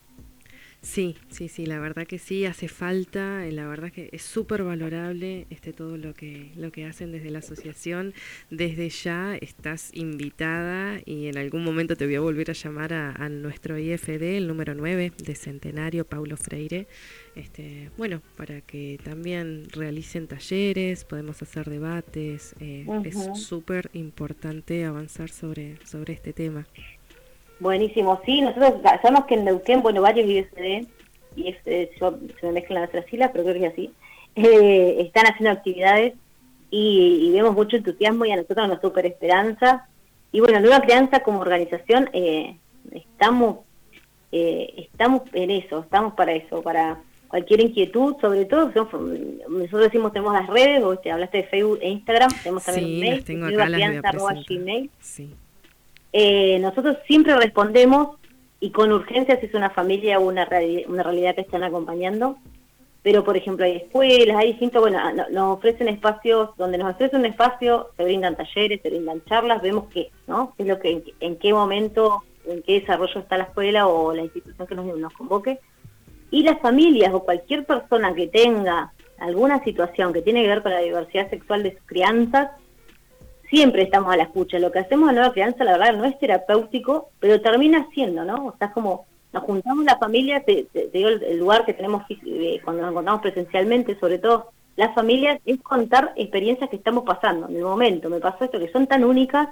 Sí, 0.87 1.17
sí, 1.27 1.49
sí, 1.49 1.65
la 1.65 1.79
verdad 1.79 2.07
que 2.07 2.17
sí, 2.17 2.45
hace 2.45 2.69
falta, 2.69 3.45
eh, 3.45 3.51
la 3.51 3.67
verdad 3.67 3.91
que 3.91 4.09
es 4.13 4.21
súper 4.21 4.63
valorable 4.63 5.45
este, 5.49 5.73
todo 5.73 5.97
lo 5.97 6.13
que, 6.13 6.51
lo 6.55 6.71
que 6.71 6.85
hacen 6.85 7.11
desde 7.11 7.29
la 7.29 7.39
asociación. 7.39 8.13
Desde 8.51 8.87
ya 8.89 9.35
estás 9.35 9.91
invitada 9.93 11.01
y 11.05 11.27
en 11.27 11.37
algún 11.37 11.65
momento 11.65 11.97
te 11.97 12.05
voy 12.05 12.15
a 12.15 12.21
volver 12.21 12.49
a 12.51 12.53
llamar 12.53 12.93
a, 12.93 13.27
nuestro 13.27 13.77
IFD, 13.77 14.37
el 14.37 14.47
número 14.47 14.75
9 14.75 15.11
de 15.17 15.35
Centenario, 15.35 16.05
Paulo 16.05 16.37
Freire, 16.37 16.87
este, 17.35 17.91
bueno, 17.97 18.21
para 18.37 18.61
que 18.61 18.97
también 19.03 19.67
realicen 19.69 20.25
talleres, 20.27 21.03
podemos 21.03 21.41
hacer 21.41 21.69
debates, 21.69 22.55
eh, 22.61 22.87
es 23.03 23.17
súper 23.37 23.89
importante 23.91 24.85
avanzar 24.85 25.29
sobre, 25.29 25.77
sobre 25.85 26.13
este 26.13 26.31
tema. 26.31 26.65
Buenísimo, 27.59 28.21
sí, 28.25 28.41
nosotros 28.41 28.75
sabemos 28.83 29.25
que 29.25 29.35
en 29.35 29.45
Neuquén, 29.45 29.81
bueno, 29.81 30.01
varios 30.01 30.29
ISD, 30.29 30.87
y 31.35 31.55
se 31.63 31.89
me 32.43 32.51
mezclan 32.51 32.87
las 32.91 33.05
siglas, 33.05 33.31
pero 33.31 33.43
creo 33.43 33.55
que 33.55 33.65
es 33.65 33.73
así, 33.73 33.93
eh, 34.35 34.97
están 34.99 35.25
haciendo 35.25 35.51
actividades 35.51 36.13
y, 36.69 37.31
vemos 37.31 37.55
mucho 37.55 37.77
entusiasmo 37.77 38.25
y 38.25 38.31
a 38.31 38.35
nosotros 38.35 38.67
nos 38.67 38.81
super 38.81 39.05
esperanza. 39.05 39.87
Y 40.31 40.39
bueno, 40.39 40.59
Nueva 40.59 40.81
Crianza 40.81 41.21
como 41.21 41.39
organización 41.39 42.09
eh, 42.13 42.57
estamos, 42.91 43.59
eh, 44.31 44.73
estamos 44.91 45.23
en 45.33 45.51
eso, 45.51 45.79
estamos 45.79 46.13
para 46.13 46.33
eso, 46.33 46.61
para 46.61 46.99
cualquier 47.27 47.61
inquietud, 47.61 48.15
sobre 48.21 48.45
todo, 48.45 48.67
nosotros 48.67 49.81
decimos 49.81 50.13
tenemos 50.13 50.33
las 50.33 50.47
redes, 50.47 50.83
vos 50.83 51.01
te 51.01 51.11
hablaste 51.11 51.37
de 51.37 51.43
Facebook 51.43 51.79
e 51.81 51.89
Instagram, 51.89 52.29
tenemos 52.41 52.63
también 52.63 52.85
un 52.85 52.99
mail, 52.99 53.23
tengo 53.23 53.47
Gmail. 54.47 54.89
Sí. 54.99 55.35
Eh, 56.19 56.57
nosotros 56.57 56.97
siempre 57.05 57.35
respondemos 57.35 58.17
y 58.59 58.71
con 58.71 58.91
urgencia 58.91 59.39
si 59.39 59.45
es 59.45 59.53
una 59.53 59.69
familia 59.69 60.17
o 60.17 60.27
una, 60.27 60.49
una 60.87 61.03
realidad 61.03 61.35
que 61.35 61.41
están 61.41 61.63
acompañando. 61.63 62.37
Pero, 63.03 63.23
por 63.23 63.37
ejemplo, 63.37 63.65
hay 63.65 63.73
escuelas, 63.73 64.35
hay 64.35 64.47
distintos, 64.47 64.81
bueno, 64.81 64.99
nos 65.29 65.57
ofrecen 65.59 65.87
espacios, 65.89 66.57
donde 66.57 66.79
nos 66.79 66.95
ofrecen 66.95 67.19
un 67.19 67.27
espacio, 67.27 67.91
se 67.95 68.03
brindan 68.03 68.35
talleres, 68.35 68.81
se 68.81 68.89
brindan 68.89 69.23
charlas, 69.25 69.61
vemos 69.61 69.89
que, 69.93 70.09
¿no? 70.25 70.55
es 70.57 70.65
lo 70.65 70.79
que, 70.79 71.03
en, 71.19 71.35
qué 71.35 71.53
momento, 71.53 72.23
en 72.47 72.63
qué 72.63 72.79
desarrollo 72.79 73.19
está 73.19 73.37
la 73.37 73.43
escuela 73.43 73.85
o 73.85 74.11
la 74.11 74.23
institución 74.23 74.65
que 74.65 74.73
nos, 74.73 74.97
nos 74.97 75.13
convoque. 75.13 75.59
Y 76.31 76.41
las 76.41 76.59
familias 76.61 77.13
o 77.13 77.19
cualquier 77.23 77.63
persona 77.63 78.15
que 78.15 78.25
tenga 78.25 78.91
alguna 79.19 79.63
situación 79.63 80.13
que 80.13 80.23
tiene 80.23 80.41
que 80.41 80.47
ver 80.47 80.63
con 80.63 80.71
la 80.71 80.79
diversidad 80.79 81.29
sexual 81.29 81.61
de 81.61 81.73
sus 81.73 81.85
crianzas, 81.85 82.49
siempre 83.49 83.83
estamos 83.83 84.13
a 84.13 84.17
la 84.17 84.23
escucha. 84.23 84.59
Lo 84.59 84.71
que 84.71 84.79
hacemos 84.79 85.09
en 85.09 85.15
Nueva 85.15 85.33
Crianza, 85.33 85.63
la 85.63 85.77
verdad, 85.77 85.97
no 85.97 86.05
es 86.05 86.17
terapéutico, 86.19 87.09
pero 87.19 87.41
termina 87.41 87.87
siendo, 87.93 88.23
¿no? 88.25 88.47
O 88.47 88.55
sea, 88.57 88.67
es 88.67 88.73
como 88.73 89.05
nos 89.33 89.43
juntamos 89.43 89.83
la 89.83 89.97
familia, 89.97 90.43
te, 90.43 90.67
digo 90.93 91.09
el, 91.09 91.37
lugar 91.37 91.65
que 91.65 91.73
tenemos 91.73 92.03
eh, 92.09 92.61
cuando 92.63 92.81
nos 92.81 92.91
encontramos 92.91 93.21
presencialmente, 93.21 93.99
sobre 93.99 94.19
todo 94.19 94.51
las 94.75 94.93
familias, 94.95 95.39
es 95.45 95.61
contar 95.61 96.13
experiencias 96.15 96.69
que 96.69 96.77
estamos 96.77 97.03
pasando 97.03 97.47
en 97.49 97.57
el 97.57 97.63
momento. 97.63 98.09
Me 98.09 98.19
pasó 98.19 98.45
esto, 98.45 98.59
que 98.59 98.71
son 98.71 98.87
tan 98.87 99.03
únicas 99.03 99.49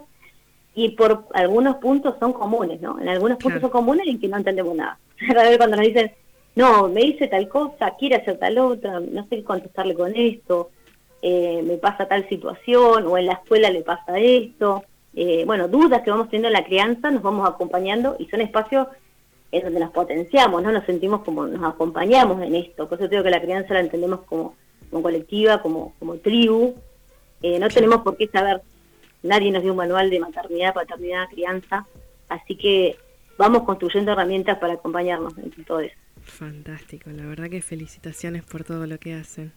y 0.76 0.90
por 0.90 1.26
algunos 1.34 1.78
puntos 1.78 2.16
son 2.20 2.34
comunes, 2.34 2.80
¿no? 2.82 3.00
En 3.00 3.10
algunos 3.10 3.38
puntos 3.38 3.62
son 3.62 3.70
comunes 3.70 4.08
en 4.08 4.20
que 4.20 4.28
no 4.28 4.38
entendemos 4.38 4.76
nada. 4.76 4.98
cuando 5.58 5.78
nos 5.78 5.86
dicen, 5.86 6.12
no, 6.56 6.88
me 6.88 7.02
dice 7.02 7.28
tal 7.28 7.48
cosa, 7.50 7.96
quiere 7.98 8.16
hacer 8.16 8.38
tal 8.38 8.58
otra, 8.60 9.00
no 9.00 9.24
sé 9.24 9.38
qué 9.38 9.44
contestarle 9.44 9.94
con 9.94 10.16
esto 10.16 10.70
eh, 11.28 11.64
me 11.64 11.78
pasa 11.78 12.08
tal 12.08 12.30
situación 12.30 13.08
o 13.08 13.18
en 13.18 13.26
la 13.26 13.34
escuela 13.34 13.72
le 13.72 13.82
pasa 13.82 14.20
esto. 14.20 14.84
Eh, 15.16 15.44
bueno, 15.44 15.68
dudas 15.68 16.04
que 16.04 16.12
vamos 16.12 16.28
teniendo 16.30 16.50
en 16.50 16.54
la 16.54 16.64
crianza, 16.64 17.10
nos 17.10 17.24
vamos 17.24 17.50
acompañando 17.50 18.16
y 18.20 18.28
son 18.28 18.42
espacios 18.42 18.90
en 19.52 19.64
donde 19.64 19.80
nos 19.80 19.90
potenciamos, 19.90 20.62
¿no? 20.62 20.72
Nos 20.72 20.86
sentimos 20.86 21.24
como 21.24 21.48
nos 21.48 21.64
acompañamos 21.64 22.44
en 22.44 22.54
esto. 22.54 22.88
Por 22.88 23.00
eso 23.00 23.08
digo 23.08 23.24
que 23.24 23.32
la 23.32 23.42
crianza 23.42 23.74
la 23.74 23.80
entendemos 23.80 24.20
como, 24.28 24.56
como 24.92 25.02
colectiva, 25.02 25.64
como, 25.64 25.96
como 25.98 26.18
tribu. 26.18 26.76
Eh, 27.42 27.58
no 27.58 27.70
tenemos 27.70 28.04
por 28.04 28.18
qué 28.18 28.28
saber, 28.28 28.62
nadie 29.24 29.52
nos 29.52 29.64
dio 29.64 29.72
un 29.72 29.78
manual 29.78 30.12
de 30.12 30.20
maternidad, 30.20 30.76
paternidad, 30.76 31.28
crianza, 31.32 31.88
así 32.30 32.56
que 32.56 32.98
vamos 33.40 33.64
construyendo 33.64 34.12
herramientas 34.12 34.60
para 34.60 34.74
acompañarnos 34.74 35.36
en 35.40 35.66
todo 35.66 35.80
eso. 35.80 35.96
Fantástico, 36.22 37.10
la 37.10 37.26
verdad 37.26 37.50
que 37.50 37.64
felicitaciones 37.64 38.44
por 38.44 38.64
todo 38.64 38.86
lo 38.86 39.00
que 39.00 39.16
hacen. 39.16 39.54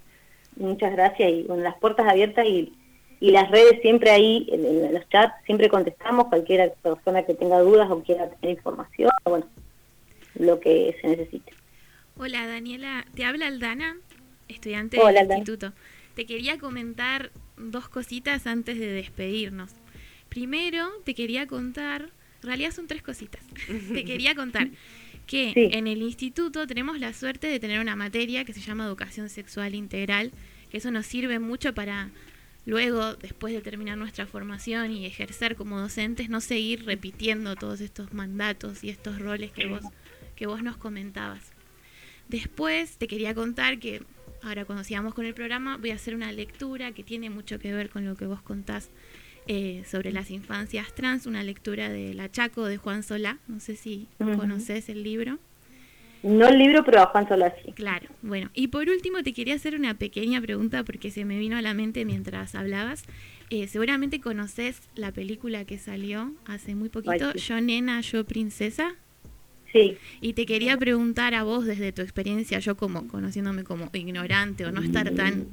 Muchas 0.59 0.92
gracias 0.92 1.31
y 1.33 1.44
con 1.44 1.62
las 1.62 1.77
puertas 1.77 2.07
abiertas 2.07 2.44
y, 2.47 2.73
y 3.21 3.31
las 3.31 3.51
redes 3.51 3.81
siempre 3.81 4.11
ahí, 4.11 4.49
en, 4.51 4.92
los 4.92 5.09
chats, 5.09 5.35
siempre 5.47 5.68
contestamos 5.68 6.27
cualquier 6.27 6.75
persona 6.83 7.23
que 7.25 7.35
tenga 7.35 7.61
dudas 7.61 7.88
o 7.90 8.03
quiera 8.03 8.29
tener 8.29 8.57
información, 8.57 9.11
bueno, 9.25 9.47
lo 10.35 10.59
que 10.59 10.97
se 11.01 11.09
necesite. 11.09 11.53
Hola 12.16 12.47
Daniela, 12.47 13.05
te 13.14 13.25
habla 13.25 13.47
Aldana. 13.47 13.97
estudiante 14.49 14.99
del 14.99 15.16
instituto. 15.16 15.73
Te 16.16 16.27
quería 16.27 16.59
comentar 16.59 17.31
dos 17.57 17.88
cositas 17.88 18.49
antes 18.49 18.79
de 18.79 18.88
despedirnos. 18.88 19.71
Primero, 20.29 20.88
te 21.05 21.14
quería 21.14 21.47
contar, 21.47 22.11
en 22.42 22.49
realidad 22.49 22.73
son 22.73 22.88
tres 22.88 23.03
cositas. 23.03 23.42
te 23.92 24.05
quería 24.05 24.35
contar 24.35 24.68
que 25.29 25.53
en 25.55 25.87
el 25.87 26.01
instituto 26.01 26.67
tenemos 26.67 26.99
la 26.99 27.12
suerte 27.12 27.47
de 27.49 27.61
tener 27.61 27.81
una 27.81 27.95
materia 27.95 28.47
que 28.47 28.55
se 28.55 28.62
llama 28.62 28.87
educación 28.87 29.29
sexual 29.29 29.75
integral, 29.75 30.33
que 30.71 30.79
eso 30.79 30.91
nos 30.91 31.05
sirve 31.05 31.38
mucho 31.38 31.75
para 31.75 32.11
luego, 32.64 33.14
después 33.14 33.53
de 33.53 33.61
terminar 33.61 33.99
nuestra 33.99 34.27
formación 34.27 34.91
y 34.91 35.05
ejercer 35.05 35.55
como 35.55 35.79
docentes, 35.79 36.31
no 36.31 36.41
seguir 36.41 36.87
repitiendo 36.87 37.57
todos 37.57 37.83
estos 37.83 38.14
mandatos 38.14 38.83
y 38.83 38.88
estos 38.88 39.19
roles 39.21 39.53
que 39.53 39.67
vos, 39.67 39.83
que 40.35 40.47
vos 40.47 40.62
nos 40.62 40.79
comentabas. 40.79 41.53
Después 42.29 42.97
te 42.97 43.07
quería 43.07 43.35
contar 43.35 43.79
que 43.79 44.03
ahora 44.43 44.64
cuando 44.64 44.83
sigamos 44.83 45.12
con 45.12 45.27
el 45.27 45.35
programa 45.35 45.77
voy 45.77 45.91
a 45.91 45.97
hacer 45.97 46.14
una 46.14 46.33
lectura 46.33 46.93
que 46.93 47.05
tiene 47.05 47.29
mucho 47.29 47.59
que 47.59 47.75
ver 47.75 47.91
con 47.91 48.07
lo 48.07 48.17
que 48.17 48.25
vos 48.25 48.41
contás 48.41 48.88
eh, 49.49 49.83
sobre 49.91 50.13
las 50.13 50.31
infancias 50.31 50.95
trans, 50.95 51.27
una 51.27 51.43
lectura 51.43 51.89
de 51.89 52.13
La 52.13 52.31
Chaco 52.31 52.67
de 52.67 52.77
Juan 52.77 53.03
Solá, 53.03 53.39
no 53.49 53.61
sé 53.61 53.77
si 53.77 54.07
conoces 54.19 54.89
el 54.91 55.03
libro. 55.03 55.39
No 56.23 56.47
el 56.49 56.59
libro, 56.59 56.85
pero 56.85 57.01
a 57.01 57.07
Juan 57.07 57.27
Solá 57.27 57.55
sí. 57.65 57.73
Claro, 57.73 58.09
bueno. 58.23 58.51
Y 58.53 58.69
por 58.69 58.89
último 58.89 59.23
te 59.23 59.33
quería 59.33 59.55
hacer 59.55 59.75
una 59.75 59.95
pequeña 59.95 60.41
pregunta 60.43 60.85
porque 60.85 61.11
se 61.11 61.25
me 61.25 61.39
vino 61.39 61.57
a 61.57 61.63
la 61.63 61.75
mente 61.75 62.05
mientras 62.05 62.55
hablabas. 62.55 63.05
Eh, 63.51 63.67
seguramente 63.69 64.21
conoces 64.21 64.83
la 64.95 65.13
película 65.13 65.65
que 65.65 65.79
salió 65.79 66.33
hace 66.45 66.75
muy 66.75 66.91
poquito, 66.91 67.33
Yo 67.33 67.61
Nena, 67.61 68.03
Yo 68.03 68.25
Princesa. 68.25 68.97
Sí. 69.72 69.98
Y 70.20 70.33
te 70.33 70.46
quería 70.46 70.76
preguntar 70.76 71.35
a 71.35 71.42
vos 71.42 71.66
desde 71.66 71.92
tu 71.92 72.02
experiencia, 72.02 72.59
yo 72.59 72.76
como 72.76 73.07
conociéndome 73.07 73.64
como 73.64 73.90
ignorante 73.92 74.64
o 74.64 74.72
no 74.72 74.83
estar 74.83 75.11
tan 75.11 75.46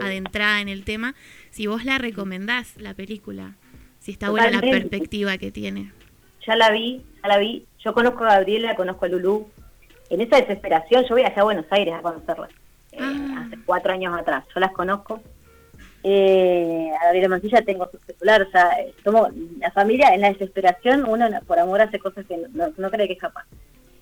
adentrada 0.00 0.60
en 0.60 0.68
el 0.68 0.84
tema, 0.84 1.14
si 1.50 1.66
vos 1.66 1.84
la 1.84 1.98
recomendás 1.98 2.76
la 2.80 2.94
película, 2.94 3.54
si 4.00 4.12
está 4.12 4.30
buena 4.30 4.50
la 4.50 4.60
perspectiva 4.60 5.38
que 5.38 5.52
tiene. 5.52 5.92
Ya 6.46 6.56
la 6.56 6.70
vi, 6.70 7.02
ya 7.22 7.28
la 7.28 7.38
vi. 7.38 7.64
Yo 7.84 7.94
conozco 7.94 8.24
a 8.24 8.34
Gabriela, 8.34 8.74
conozco 8.74 9.04
a 9.04 9.08
Lulú. 9.08 9.48
En 10.10 10.20
esa 10.20 10.36
desesperación, 10.36 11.04
yo 11.04 11.14
voy 11.14 11.22
a 11.22 11.44
Buenos 11.44 11.66
Aires 11.70 11.94
a 11.94 12.02
conocerlas. 12.02 12.50
Eh, 12.92 12.98
ah. 13.00 13.46
hace 13.46 13.58
cuatro 13.64 13.92
años 13.92 14.12
atrás. 14.18 14.44
Yo 14.52 14.60
las 14.60 14.72
conozco 14.72 15.22
eh, 16.04 16.90
a 17.00 17.04
Gabriela 17.04 17.28
Mancilla 17.28 17.62
tengo 17.62 17.88
su 17.90 17.98
celular, 17.98 18.42
o 18.42 18.50
sea, 18.50 18.70
como 19.04 19.28
la 19.58 19.70
familia 19.70 20.14
en 20.14 20.22
la 20.22 20.32
desesperación, 20.32 21.04
uno 21.06 21.28
por 21.46 21.58
amor 21.58 21.80
hace 21.80 21.98
cosas 21.98 22.26
que 22.26 22.36
no, 22.52 22.90
cree 22.90 23.06
que 23.06 23.14
es 23.14 23.20
capaz. 23.20 23.44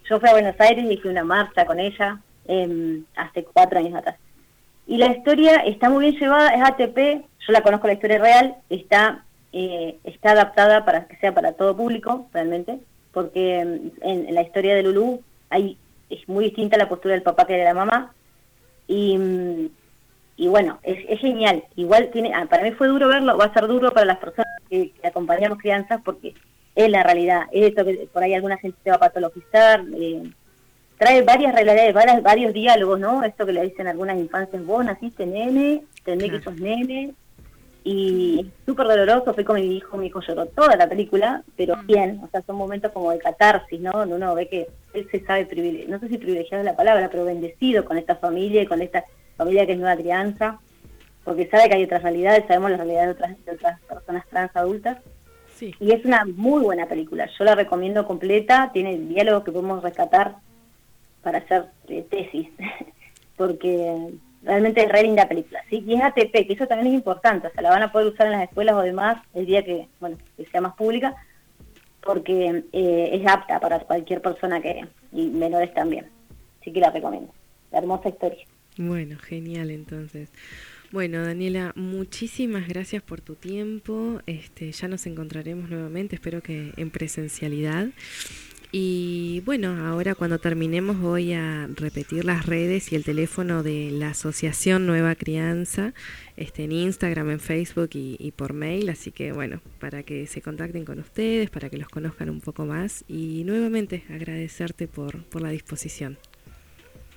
Yo 0.09 0.19
fui 0.19 0.29
a 0.29 0.33
Buenos 0.33 0.59
Aires 0.59 0.85
y 0.85 0.95
hice 0.95 1.09
una 1.09 1.25
marcha 1.25 1.67
con 1.67 1.79
ella 1.79 2.21
eh, 2.47 3.03
hace 3.17 3.45
cuatro 3.45 3.79
años 3.79 3.95
atrás. 3.95 4.17
Y 4.87 4.97
la 4.97 5.07
historia 5.07 5.57
está 5.57 5.89
muy 5.89 6.07
bien 6.07 6.21
llevada, 6.21 6.51
es 6.51 6.63
ATP, 6.63 7.25
yo 7.47 7.53
la 7.53 7.63
conozco 7.63 7.87
la 7.87 7.93
historia 7.93 8.19
real, 8.19 8.57
está, 8.71 9.25
eh, 9.53 9.99
está 10.05 10.33
adaptada 10.33 10.85
para 10.85 11.07
que 11.07 11.17
sea 11.17 11.33
para 11.33 11.53
todo 11.53 11.77
público, 11.77 12.29
realmente, 12.33 12.81
porque 13.13 13.61
em, 13.61 13.91
en, 14.01 14.35
la 14.35 14.43
historia 14.43 14.75
de 14.75 14.83
Lulú 14.83 15.23
hay, 15.49 15.79
es 16.09 16.29
muy 16.29 16.47
distinta 16.47 16.77
la 16.77 16.89
postura 16.89 17.15
del 17.15 17.23
papá 17.23 17.47
que 17.47 17.57
de 17.57 17.65
la 17.65 17.75
mamá, 17.75 18.13
y 18.89 19.17
mm, 19.17 19.69
y 20.41 20.49
bueno, 20.49 20.79
es, 20.83 21.21
genial. 21.21 21.65
Igual 21.77 22.09
tiene, 22.11 22.33
ah, 22.35 22.47
para 22.49 22.63
mí 22.63 22.71
fue 22.71 22.89
duro 22.89 23.09
verlo, 23.09 23.37
va 23.37 23.45
a 23.45 23.53
ser 23.53 23.67
duro 23.67 23.93
para 23.93 24.07
las 24.07 24.17
personas 24.17 24.51
que, 24.71 24.91
acompañamos 25.05 25.59
crianzas 25.59 26.01
porque 26.03 26.35
es 26.75 26.91
la 26.91 27.03
realidad. 27.03 27.43
Es 27.53 27.69
esto 27.69 27.85
que 27.85 28.09
por 28.11 28.23
ahí 28.23 28.33
alguna 28.33 28.57
gente 28.57 28.79
se 28.83 28.89
va 28.89 28.97
a 28.97 29.01
patologizar. 29.01 29.85
Eh, 29.95 30.31
trae 30.97 31.21
varias 31.21 31.55
realidades, 31.55 31.93
varios, 31.93 32.23
varios 32.23 32.55
diálogos, 32.55 32.99
¿no? 32.99 33.23
Esto 33.23 33.45
que 33.45 33.53
le 33.53 33.65
dicen 33.65 33.87
algunas 33.87 34.17
infancias, 34.17 34.65
vos 34.65 34.83
naciste 34.83 35.27
nene, 35.27 35.83
tenés 36.05 36.31
que 36.31 36.41
sos 36.41 36.57
nene. 36.57 37.13
Y 37.85 38.41
es 38.41 38.47
súper 38.65 38.87
doloroso, 38.87 39.35
fue 39.35 39.45
con 39.45 39.57
mi 39.57 39.77
hijo, 39.77 39.99
mi 39.99 40.07
hijo 40.07 40.23
lloró 40.23 40.47
toda 40.47 40.75
la 40.75 40.89
película, 40.89 41.43
pero 41.55 41.77
mm. 41.77 41.87
bien, 41.87 42.21
o 42.25 42.29
sea, 42.29 42.41
son 42.47 42.57
momentos 42.57 42.93
como 42.93 43.11
de 43.11 43.19
catarsis, 43.19 43.79
¿no? 43.79 43.93
Donde 43.93 44.15
uno 44.15 44.35
ve 44.35 44.49
que 44.49 44.69
él 44.95 45.07
se 45.11 45.23
sabe 45.27 45.45
privilegiado, 45.45 45.93
no 45.93 46.01
sé 46.01 46.09
si 46.09 46.17
privilegiado 46.17 46.63
es 46.63 46.71
la 46.71 46.77
palabra, 46.77 47.11
pero 47.11 47.27
bendecido 47.27 47.85
con 47.85 47.99
esta 47.99 48.17
familia 48.17 48.63
y 48.63 48.67
con 48.67 48.81
esta 48.81 49.05
familia 49.41 49.65
que 49.65 49.73
es 49.73 49.79
nueva 49.79 49.97
crianza, 49.97 50.59
porque 51.25 51.49
sabe 51.49 51.69
que 51.69 51.77
hay 51.77 51.85
otras 51.85 52.03
realidades, 52.03 52.45
sabemos 52.47 52.73
las 52.73 52.81
realidades 52.81 53.17
de 53.47 53.53
otras, 53.53 53.81
personas 53.81 54.27
trans 54.29 54.55
adultas. 54.55 54.99
Y 55.79 55.93
es 55.93 56.05
una 56.05 56.25
muy 56.25 56.63
buena 56.63 56.87
película, 56.87 57.29
yo 57.39 57.45
la 57.45 57.55
recomiendo 57.55 58.07
completa, 58.07 58.71
tiene 58.73 58.99
diálogos 58.99 59.45
que 59.45 59.53
podemos 59.53 59.83
rescatar 59.83 60.37
para 61.23 61.39
hacer 61.39 61.67
eh, 61.89 62.05
tesis, 62.11 62.49
porque 63.37 64.11
realmente 64.43 64.83
es 64.83 64.93
re 64.93 65.03
linda 65.03 65.29
película. 65.29 65.63
¿sí? 65.71 65.83
Y 65.87 65.95
es 65.95 66.03
ATP, 66.03 66.33
que 66.47 66.53
eso 66.53 66.67
también 66.67 66.89
es 66.89 66.95
importante, 66.95 67.49
o 67.49 67.51
sea, 67.51 67.63
la 67.63 67.71
van 67.71 67.83
a 67.83 67.93
poder 67.93 68.09
usar 68.09 68.27
en 68.27 68.33
las 68.33 68.45
escuelas 68.45 68.75
o 68.75 68.83
demás 68.83 69.23
el 69.35 69.47
día 69.47 69.63
que, 69.63 69.89
bueno, 70.01 70.19
que 70.37 70.47
sea 70.47 70.61
más 70.61 70.75
pública, 70.75 71.15
porque 72.03 72.65
eh, 72.73 73.11
es 73.13 73.27
apta 73.27 73.59
para 73.61 73.81
cualquier 73.81 74.21
persona 74.21 74.61
que, 74.61 74.87
y 75.13 75.27
menores 75.29 75.73
también. 75.73 76.07
Así 76.61 76.73
que 76.73 76.81
la 76.81 76.91
recomiendo. 76.91 77.33
La 77.71 77.79
hermosa 77.79 78.09
historia. 78.09 78.47
Bueno, 78.77 79.19
genial 79.19 79.71
entonces. 79.71 80.31
Bueno, 80.93 81.25
Daniela, 81.25 81.73
muchísimas 81.77 82.67
gracias 82.67 83.03
por 83.03 83.21
tu 83.21 83.37
tiempo. 83.37 84.21
Este, 84.27 84.73
ya 84.73 84.89
nos 84.89 85.07
encontraremos 85.07 85.71
nuevamente, 85.71 86.17
espero 86.17 86.43
que 86.43 86.73
en 86.77 86.91
presencialidad. 86.91 87.89
Y 88.73 89.43
bueno, 89.45 89.87
ahora 89.87 90.15
cuando 90.15 90.39
terminemos 90.39 90.99
voy 90.99 91.33
a 91.33 91.69
repetir 91.75 92.25
las 92.25 92.47
redes 92.47 92.93
y 92.93 92.97
el 92.97 93.05
teléfono 93.05 93.65
de 93.65 93.91
la 93.91 94.11
Asociación 94.11 94.87
Nueva 94.87 95.17
Crianza 95.17 95.93
este, 96.37 96.65
en 96.65 96.73
Instagram, 96.73 97.31
en 97.31 97.41
Facebook 97.41 97.91
y, 97.93 98.33
por 98.37 98.53
mail. 98.53 98.89
Así 98.89 99.11
que 99.11 99.33
bueno, 99.33 99.61
para 99.81 100.05
que 100.05 100.27
se 100.27 100.41
contacten 100.41 100.85
con 100.85 101.01
ustedes, 101.01 101.51
para 101.51 101.69
que 101.69 101.79
los 101.79 101.89
conozcan 101.89 102.31
un 102.31 102.41
poco 102.41 102.65
más. 102.65 103.05
Y 103.09 103.43
nuevamente 103.45 104.05
agradecerte 104.09 104.87
por, 104.87 105.25
por 105.25 105.43
la 105.43 105.51
disposición 105.51 106.19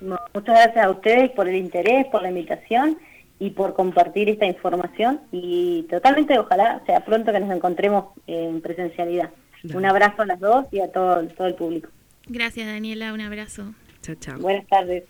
Muchas 0.04 0.56
gracias 0.56 0.86
a 0.86 0.90
ustedes 0.90 1.32
por 1.32 1.48
el 1.48 1.56
interés, 1.56 2.08
por 2.08 2.22
la 2.22 2.30
invitación 2.30 2.98
y 3.40 3.52
por 3.52 3.74
compartir 3.74 4.30
esta 4.30 4.46
información 4.46 5.22
y 5.32 5.84
totalmente 5.90 6.38
ojalá 6.38 6.82
sea 6.86 7.06
pronto 7.06 7.32
que 7.32 7.40
nos 7.40 7.56
encontremos 7.56 8.06
en 8.28 8.62
presencialidad. 8.62 9.30
Un 9.74 9.86
abrazo 9.86 10.24
a 10.24 10.26
las 10.26 10.40
dos 10.40 10.66
y 10.72 10.82
a 10.82 10.92
todo, 10.92 11.26
todo 11.28 11.48
el 11.48 11.56
público. 11.56 11.90
Gracias 12.28 12.68
Daniela, 12.68 13.14
un 13.14 13.22
abrazo. 13.22 13.74
Chao, 14.02 14.16
chao. 14.16 14.40
Buenas 14.40 14.68
tardes. 14.68 15.04